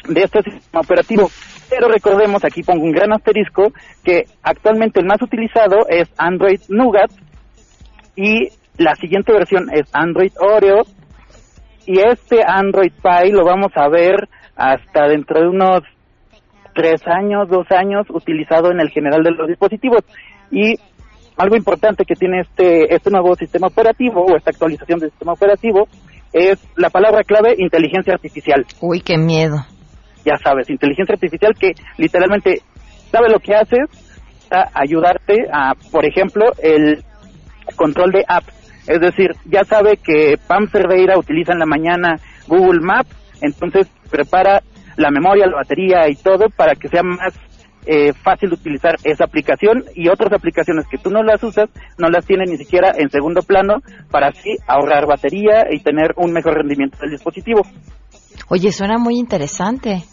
de 0.07 0.21
este 0.21 0.41
sistema 0.43 0.81
operativo. 0.81 1.29
Pero 1.69 1.87
recordemos, 1.87 2.43
aquí 2.43 2.61
pongo 2.61 2.83
un 2.83 2.91
gran 2.91 3.13
asterisco, 3.13 3.73
que 4.03 4.25
actualmente 4.43 4.99
el 4.99 5.05
más 5.05 5.21
utilizado 5.21 5.87
es 5.89 6.09
Android 6.17 6.59
Nougat 6.69 7.11
y 8.15 8.49
la 8.77 8.95
siguiente 8.95 9.31
versión 9.31 9.69
es 9.73 9.83
Android 9.93 10.31
Oreo 10.39 10.83
y 11.85 11.99
este 11.99 12.43
Android 12.45 12.91
Pie 13.01 13.31
lo 13.31 13.43
vamos 13.43 13.71
a 13.75 13.87
ver 13.89 14.29
hasta 14.55 15.07
dentro 15.07 15.41
de 15.41 15.47
unos 15.47 15.81
tres 16.73 17.01
años, 17.07 17.49
dos 17.49 17.69
años 17.71 18.05
utilizado 18.09 18.71
en 18.71 18.79
el 18.79 18.89
general 18.89 19.23
de 19.23 19.31
los 19.31 19.47
dispositivos. 19.47 20.01
Y 20.51 20.75
algo 21.37 21.55
importante 21.55 22.05
que 22.05 22.15
tiene 22.15 22.41
este, 22.41 22.93
este 22.93 23.09
nuevo 23.09 23.35
sistema 23.35 23.67
operativo 23.67 24.23
o 24.23 24.35
esta 24.35 24.51
actualización 24.51 24.99
del 24.99 25.09
sistema 25.09 25.33
operativo 25.33 25.87
es 26.33 26.59
la 26.75 26.89
palabra 26.89 27.23
clave 27.23 27.55
inteligencia 27.57 28.13
artificial. 28.13 28.65
Uy, 28.81 29.01
qué 29.01 29.17
miedo. 29.17 29.57
Ya 30.25 30.37
sabes, 30.43 30.69
inteligencia 30.69 31.13
artificial 31.13 31.53
que 31.59 31.73
literalmente 31.97 32.61
sabe 33.11 33.29
lo 33.29 33.39
que 33.39 33.55
haces, 33.55 33.87
a 34.51 34.69
ayudarte 34.73 35.47
a, 35.51 35.73
por 35.91 36.05
ejemplo, 36.05 36.45
el 36.61 37.03
control 37.75 38.11
de 38.11 38.23
apps. 38.27 38.53
Es 38.87 38.99
decir, 38.99 39.31
ya 39.45 39.63
sabe 39.63 39.97
que 39.97 40.37
Pam 40.47 40.67
Cerdeira 40.69 41.17
utiliza 41.17 41.53
en 41.53 41.59
la 41.59 41.65
mañana 41.65 42.19
Google 42.47 42.81
Maps, 42.81 43.15
entonces 43.41 43.87
prepara 44.09 44.61
la 44.97 45.09
memoria, 45.09 45.47
la 45.47 45.55
batería 45.55 46.09
y 46.09 46.15
todo 46.15 46.49
para 46.49 46.75
que 46.75 46.89
sea 46.89 47.01
más 47.03 47.33
eh, 47.85 48.13
fácil 48.13 48.49
de 48.49 48.55
utilizar 48.55 48.95
esa 49.03 49.25
aplicación 49.25 49.83
y 49.95 50.09
otras 50.09 50.33
aplicaciones 50.33 50.85
que 50.89 50.97
tú 50.97 51.09
no 51.09 51.23
las 51.23 51.43
usas 51.43 51.69
no 51.97 52.09
las 52.09 52.25
tiene 52.25 52.45
ni 52.45 52.57
siquiera 52.57 52.93
en 52.97 53.09
segundo 53.09 53.41
plano 53.41 53.75
para 54.11 54.27
así 54.27 54.57
ahorrar 54.67 55.05
batería 55.05 55.65
y 55.71 55.79
tener 55.79 56.13
un 56.17 56.31
mejor 56.31 56.55
rendimiento 56.55 56.97
del 57.01 57.11
dispositivo. 57.11 57.61
Oye, 58.49 58.71
suena 58.71 58.97
muy 58.97 59.15
interesante. 59.17 60.03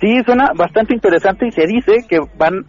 Sí, 0.00 0.22
suena 0.24 0.52
bastante 0.56 0.94
interesante 0.94 1.46
y 1.46 1.52
se 1.52 1.66
dice 1.66 2.06
que 2.08 2.18
van 2.38 2.64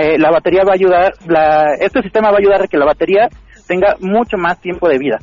eh, 0.00 0.18
la 0.18 0.30
batería 0.30 0.62
va 0.64 0.72
a 0.72 0.74
ayudar, 0.74 1.12
la, 1.26 1.74
este 1.80 2.02
sistema 2.02 2.30
va 2.30 2.36
a 2.36 2.40
ayudar 2.40 2.62
a 2.62 2.68
que 2.68 2.78
la 2.78 2.86
batería 2.86 3.28
tenga 3.66 3.96
mucho 4.00 4.36
más 4.36 4.60
tiempo 4.60 4.88
de 4.88 4.98
vida. 4.98 5.18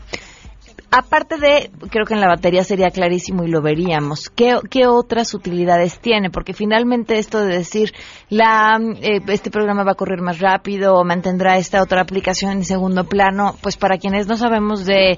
Aparte 0.94 1.38
de, 1.38 1.72
creo 1.89 2.06
que 2.06 2.14
en 2.14 2.22
la 2.22 2.28
batería 2.28 2.64
sería 2.64 2.91
clarísimo 2.91 3.44
y 3.44 3.48
lo 3.50 3.62
veríamos, 3.62 4.30
¿qué, 4.30 4.58
qué 4.70 4.86
otras 4.86 5.34
utilidades 5.34 6.00
tiene? 6.00 6.30
Porque 6.30 6.54
finalmente 6.54 7.18
esto 7.18 7.44
de 7.44 7.58
decir, 7.58 7.94
la, 8.30 8.80
eh, 9.02 9.20
este 9.28 9.50
programa 9.50 9.84
va 9.84 9.94
a 9.94 9.96
correr 9.96 10.22
más 10.22 10.39
rápido 10.39 10.94
o 10.96 11.04
mantendrá 11.04 11.58
esta 11.58 11.82
otra 11.82 12.02
aplicación 12.02 12.52
en 12.52 12.64
segundo 12.64 13.06
plano, 13.06 13.56
pues 13.62 13.76
para 13.76 13.98
quienes 13.98 14.28
no 14.28 14.38
sabemos 14.38 14.86
de, 14.86 15.18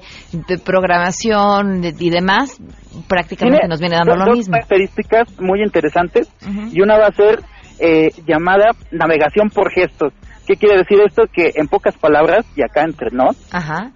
programación 0.64 1.84
y 1.84 2.10
demás, 2.10 2.58
prácticamente 3.06 3.68
nos 3.68 3.80
viene 3.80 3.96
dando 3.96 4.16
lo 4.16 4.24
dos 4.24 4.38
mismo. 4.38 4.52
características 4.52 5.38
muy 5.38 5.62
interesantes 5.62 6.30
y 6.72 6.80
una 6.80 6.98
va 6.98 7.08
a 7.08 7.12
ser 7.12 7.42
eh, 7.78 8.10
llamada 8.26 8.70
navegación 8.90 9.50
por 9.50 9.70
gestos. 9.70 10.14
¿Qué 10.46 10.56
quiere 10.56 10.78
decir 10.78 10.98
esto? 11.06 11.24
Que 11.30 11.50
en 11.56 11.68
pocas 11.68 11.96
palabras, 11.98 12.46
y 12.54 12.62
acá 12.62 12.84
entre 12.84 13.10
nos, 13.10 13.36
Ajá. 13.52 13.90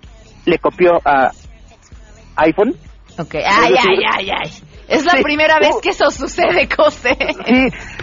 le 0.44 0.58
copió 0.58 1.00
a 1.04 1.30
iPhone. 2.36 2.74
Ok, 3.18 3.34
ay, 3.34 3.74
ay, 3.78 3.98
ay, 4.18 4.30
ay. 4.30 4.50
Es 4.88 5.04
la 5.04 5.12
Sí. 5.12 5.22
primera 5.22 5.58
vez 5.60 5.74
Uh. 5.76 5.80
que 5.80 5.90
eso 5.90 6.10
sucede, 6.10 6.68
José. 6.74 7.16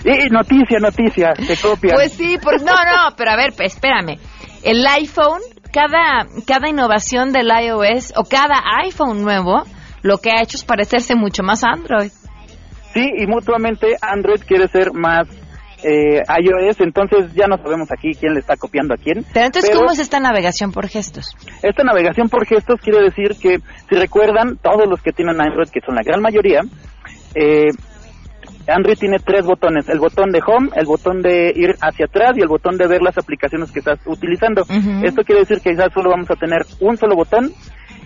Sí, 0.04 0.30
noticia, 0.32 0.80
noticia, 0.80 1.34
te 1.34 1.58
copian. 1.58 1.96
Pues 1.96 2.14
sí, 2.14 2.38
por, 2.42 2.62
no, 2.62 2.72
no, 2.74 3.16
pero 3.18 3.32
a 3.32 3.36
ver, 3.36 3.54
pues, 3.56 3.74
espérame. 3.74 4.20
El 4.64 4.86
iPhone, 4.88 5.42
cada, 5.74 6.28
cada 6.46 6.70
innovación 6.70 7.32
del 7.34 7.48
iOS 7.50 8.14
o 8.16 8.24
cada 8.24 8.62
iPhone 8.86 9.22
nuevo, 9.24 9.64
lo 10.02 10.20
que 10.20 10.32
ha 10.32 10.42
hecho 10.42 10.58
es 10.58 10.64
parecerse 10.64 11.16
mucho 11.16 11.44
más 11.44 11.64
a 11.64 11.72
Android. 11.72 12.12
Sí, 12.94 13.06
y 13.18 13.28
mutuamente 13.28 13.96
Android 14.02 14.42
quiere 14.48 14.68
ser 14.70 14.94
más 14.94 15.28
eh, 15.84 16.22
iOS, 16.42 16.82
entonces 16.82 17.34
ya 17.34 17.48
no 17.48 17.58
sabemos 17.58 17.92
aquí 17.92 18.14
quién 18.14 18.34
le 18.34 18.40
está 18.40 18.56
copiando 18.58 18.94
a 18.94 18.98
quién. 18.98 19.26
Pero 19.34 19.46
entonces, 19.46 19.76
¿cómo 19.76 19.92
es 19.92 20.00
esta 20.00 20.20
navegación 20.20 20.72
por 20.72 20.88
gestos? 20.88 21.36
Esta 21.62 21.84
navegación 21.84 22.30
por 22.30 22.46
gestos 22.46 22.80
quiere 22.82 23.02
decir 23.04 23.36
que, 23.42 23.60
si 23.90 23.96
recuerdan, 23.96 24.58
todos 24.58 24.88
los 24.88 25.02
que 25.02 25.12
tienen 25.12 25.40
Android, 25.40 25.70
que 25.70 25.82
son 25.86 25.96
la 25.96 26.02
gran 26.04 26.22
mayoría, 26.22 26.62
eh, 27.36 27.70
Android 28.68 28.98
tiene 28.98 29.18
tres 29.20 29.46
botones, 29.46 29.88
el 29.90 30.00
botón 30.00 30.32
de 30.32 30.42
home, 30.46 30.70
el 30.76 30.86
botón 30.86 31.22
de 31.22 31.54
ir 31.56 31.76
hacia 31.82 32.06
atrás 32.06 32.32
y 32.36 32.42
el 32.42 32.48
botón 32.48 32.78
de 32.78 32.88
ver 32.88 33.02
las 33.02 33.18
aplicaciones 33.18 33.72
que 33.72 33.80
estás 33.80 34.00
utilizando. 34.06 34.64
Esto 35.04 35.24
quiere 35.24 35.42
decir 35.42 35.62
que 35.62 35.72
quizás 35.72 35.94
solo 35.94 36.10
vamos 36.10 36.30
a 36.30 36.36
tener 36.36 36.66
un 36.82 36.98
solo 36.98 37.16
botón 37.16 37.54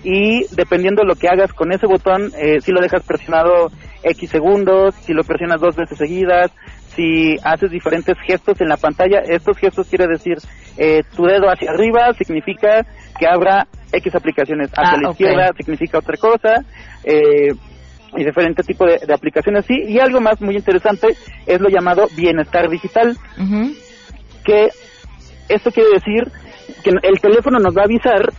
y 0.04 0.46
dependiendo 0.56 1.02
de 1.02 1.08
lo 1.08 1.16
que 1.16 1.28
hagas 1.28 1.52
con 1.54 1.72
ese 1.72 1.88
botón, 1.88 2.32
eh, 2.38 2.60
si 2.62 2.72
lo 2.72 2.82
dejas 2.82 3.04
presionado 3.04 3.72
X 4.04 4.30
segundos, 4.30 4.96
si 4.96 5.14
lo 5.14 5.24
presionas 5.24 5.62
dos 5.62 5.76
veces 5.76 5.98
seguidas, 5.98 6.52
si 6.96 7.36
haces 7.44 7.72
diferentes 7.72 8.16
gestos 8.26 8.60
en 8.62 8.68
la 8.70 8.78
pantalla, 8.78 9.20
estos 9.28 9.58
gestos 9.58 9.88
quiere 9.88 10.08
decir 10.08 10.38
eh, 10.78 11.04
tu 11.16 11.24
dedo 11.26 11.50
hacia 11.50 11.72
arriba 11.72 12.14
significa 12.14 12.86
que 13.20 13.28
abra 13.28 13.68
X 13.92 14.16
aplicaciones, 14.16 14.70
hacia 14.76 14.98
Ah, 14.98 15.02
la 15.02 15.12
izquierda 15.12 15.50
significa 15.58 16.00
otra 16.00 16.18
cosa, 16.18 16.64
eh, 17.04 17.54
y 18.18 18.24
diferente 18.26 18.64
tipo 18.64 18.86
de, 18.86 19.00
de 19.06 19.14
aplicaciones, 19.14 19.66
sí, 19.66 19.76
y 19.88 20.00
algo 20.00 20.20
más 20.20 20.42
muy 20.42 20.56
interesante 20.56 21.08
es 21.46 21.62
lo 21.62 21.70
llamado 21.70 22.08
bienestar 22.16 22.70
digital, 22.70 23.16
Ujú. 23.38 23.72
que 24.44 24.70
esto 25.50 25.72
quiere 25.72 25.90
decir 25.94 26.32
que 26.84 26.90
el 26.90 27.20
teléfono 27.22 27.60
nos 27.60 27.76
va 27.76 27.82
a 27.82 27.86
avisar 27.86 28.32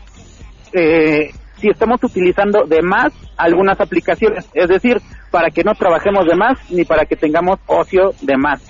eh, 0.75 1.31
si 1.63 1.69
estamos 1.69 2.03
utilizando 2.03 2.65
de 2.65 2.83
más 2.83 3.13
algunas 3.37 3.81
aplicaciones, 3.81 4.49
es 4.53 4.69
decir, 4.69 5.01
para 5.31 5.49
que 5.51 5.63
no 5.63 5.75
trabajemos 5.75 6.27
de 6.27 6.35
más 6.35 6.59
ni 6.71 6.85
para 6.85 7.07
que 7.07 7.17
tengamos 7.17 7.61
ocio 7.67 8.11
de 8.21 8.37
más, 8.37 8.61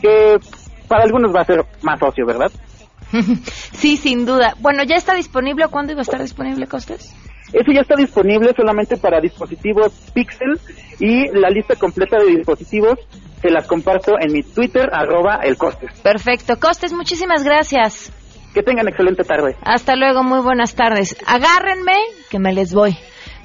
que 0.00 0.38
para 0.86 1.02
algunos 1.02 1.34
va 1.34 1.40
a 1.40 1.44
ser 1.44 1.66
más 1.82 2.00
ocio, 2.00 2.24
¿verdad? 2.24 2.50
sí, 3.72 3.96
sin 3.96 4.24
duda. 4.24 4.54
Bueno, 4.60 4.84
¿ya 4.84 4.94
está 4.94 5.14
disponible 5.14 5.64
o 5.64 5.70
cuándo 5.70 5.92
iba 5.92 6.00
a 6.00 6.02
estar 6.02 6.22
disponible, 6.22 6.68
Costes? 6.68 7.14
Eso 7.52 7.72
ya 7.72 7.80
está 7.80 7.96
disponible 7.96 8.52
solamente 8.56 8.96
para 8.96 9.20
dispositivos 9.20 9.92
Pixel 10.14 10.60
y 11.00 11.28
la 11.36 11.50
lista 11.50 11.74
completa 11.74 12.18
de 12.18 12.36
dispositivos 12.36 12.98
se 13.42 13.50
las 13.50 13.66
comparto 13.66 14.14
en 14.20 14.32
mi 14.32 14.42
Twitter, 14.42 14.88
arroba 14.92 15.40
el 15.42 15.56
Costes. 15.56 15.90
Perfecto. 16.00 16.58
Costes, 16.60 16.92
muchísimas 16.92 17.44
gracias. 17.44 18.12
Que 18.56 18.62
tengan 18.62 18.88
excelente 18.88 19.22
tarde. 19.22 19.54
Hasta 19.60 19.96
luego, 19.96 20.22
muy 20.22 20.40
buenas 20.40 20.74
tardes. 20.74 21.14
Agárrenme, 21.26 21.92
que 22.30 22.38
me 22.38 22.54
les 22.54 22.72
voy. 22.72 22.96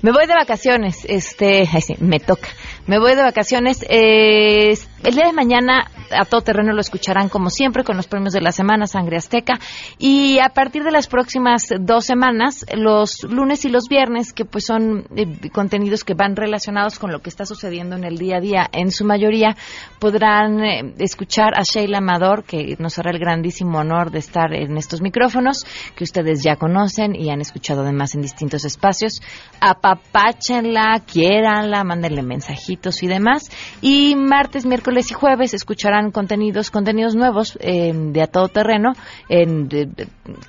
Me 0.01 0.13
voy 0.13 0.25
de 0.25 0.33
vacaciones, 0.33 1.03
este, 1.03 1.67
ay, 1.73 1.81
sí, 1.81 1.95
me 1.99 2.21
toca. 2.21 2.47
Me 2.87 2.97
voy 2.97 3.15
de 3.15 3.21
vacaciones. 3.21 3.85
eh, 3.89 4.77
el 5.03 5.15
día 5.15 5.25
de 5.25 5.33
mañana 5.33 5.89
a 6.11 6.25
todo 6.25 6.41
terreno 6.41 6.73
lo 6.73 6.81
escucharán 6.81 7.29
como 7.29 7.49
siempre 7.49 7.83
con 7.83 7.97
los 7.97 8.07
premios 8.07 8.33
de 8.33 8.41
la 8.41 8.51
semana 8.51 8.85
Sangre 8.85 9.17
Azteca 9.17 9.59
y 9.97 10.39
a 10.39 10.49
partir 10.49 10.83
de 10.83 10.91
las 10.91 11.07
próximas 11.07 11.67
dos 11.79 12.05
semanas, 12.05 12.65
los 12.75 13.23
lunes 13.23 13.65
y 13.65 13.69
los 13.69 13.87
viernes, 13.87 14.33
que 14.33 14.45
pues 14.45 14.65
son 14.65 15.05
eh, 15.15 15.49
contenidos 15.51 16.03
que 16.03 16.13
van 16.13 16.35
relacionados 16.35 16.99
con 16.99 17.11
lo 17.11 17.19
que 17.19 17.29
está 17.29 17.45
sucediendo 17.45 17.95
en 17.95 18.03
el 18.03 18.17
día 18.17 18.37
a 18.37 18.41
día, 18.41 18.69
en 18.71 18.91
su 18.91 19.05
mayoría 19.05 19.55
podrán 19.99 20.63
eh, 20.63 20.93
escuchar 20.99 21.53
a 21.57 21.63
Sheila 21.63 21.99
Amador, 21.99 22.43
que 22.43 22.75
nos 22.79 22.99
hará 22.99 23.11
el 23.11 23.19
grandísimo 23.19 23.79
honor 23.79 24.11
de 24.11 24.19
estar 24.19 24.53
en 24.53 24.77
estos 24.77 25.01
micrófonos, 25.01 25.65
que 25.95 26.03
ustedes 26.03 26.43
ya 26.43 26.57
conocen 26.57 27.15
y 27.15 27.29
han 27.29 27.41
escuchado 27.41 27.81
además 27.81 28.15
en 28.15 28.21
distintos 28.21 28.65
espacios. 28.65 29.21
Apapáchenla, 29.59 31.01
quiéranla, 31.05 31.83
mándenle 31.83 32.21
mensajitos 32.21 33.03
y 33.03 33.07
demás. 33.07 33.49
Y 33.81 34.15
martes, 34.15 34.65
miércoles 34.65 34.90
y 34.99 35.13
jueves 35.13 35.53
escucharán 35.53 36.11
contenidos, 36.11 36.69
contenidos 36.71 37.15
nuevos 37.15 37.57
eh, 37.61 37.93
de 37.93 38.21
a 38.21 38.27
todo 38.27 38.49
terreno, 38.49 38.91
en- 39.29 39.67
de- 39.69 39.89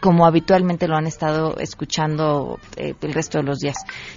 como 0.00 0.26
habitualmente 0.26 0.88
lo 0.88 0.96
han 0.96 1.06
estado 1.06 1.56
escuchando 1.58 2.58
eh, 2.76 2.94
el 3.00 3.14
resto 3.14 3.38
de 3.38 3.44
los 3.44 3.58
días. 3.60 3.76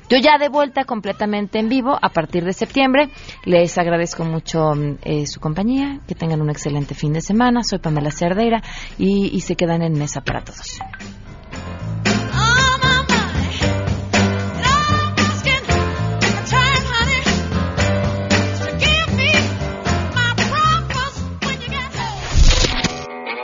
Yo 0.10 0.18
ya 0.18 0.38
de 0.40 0.50
vuelta 0.50 0.86
completamente 0.86 1.60
en 1.60 1.70
vivo 1.70 1.98
a 2.02 2.10
partir 2.10 2.44
de 2.44 2.54
septiembre. 2.54 3.10
Les 3.46 3.78
agradezco 3.78 4.24
mucho 4.26 4.74
mm, 4.76 4.98
eh, 5.04 5.28
su 5.28 5.40
compañía, 5.40 6.00
que 6.08 6.16
tengan 6.16 6.42
un 6.42 6.50
excelente 6.50 6.96
fin 6.96 7.14
de 7.14 7.22
semana. 7.22 7.64
Soy 7.64 7.80
Pamela 7.80 8.12
Cerdeira 8.12 8.62
y 8.98 9.40
se 9.42 9.56
quedan 9.56 9.82
en 9.84 9.94
mesa 9.94 10.22
para 10.22 10.42
todos. 10.44 10.80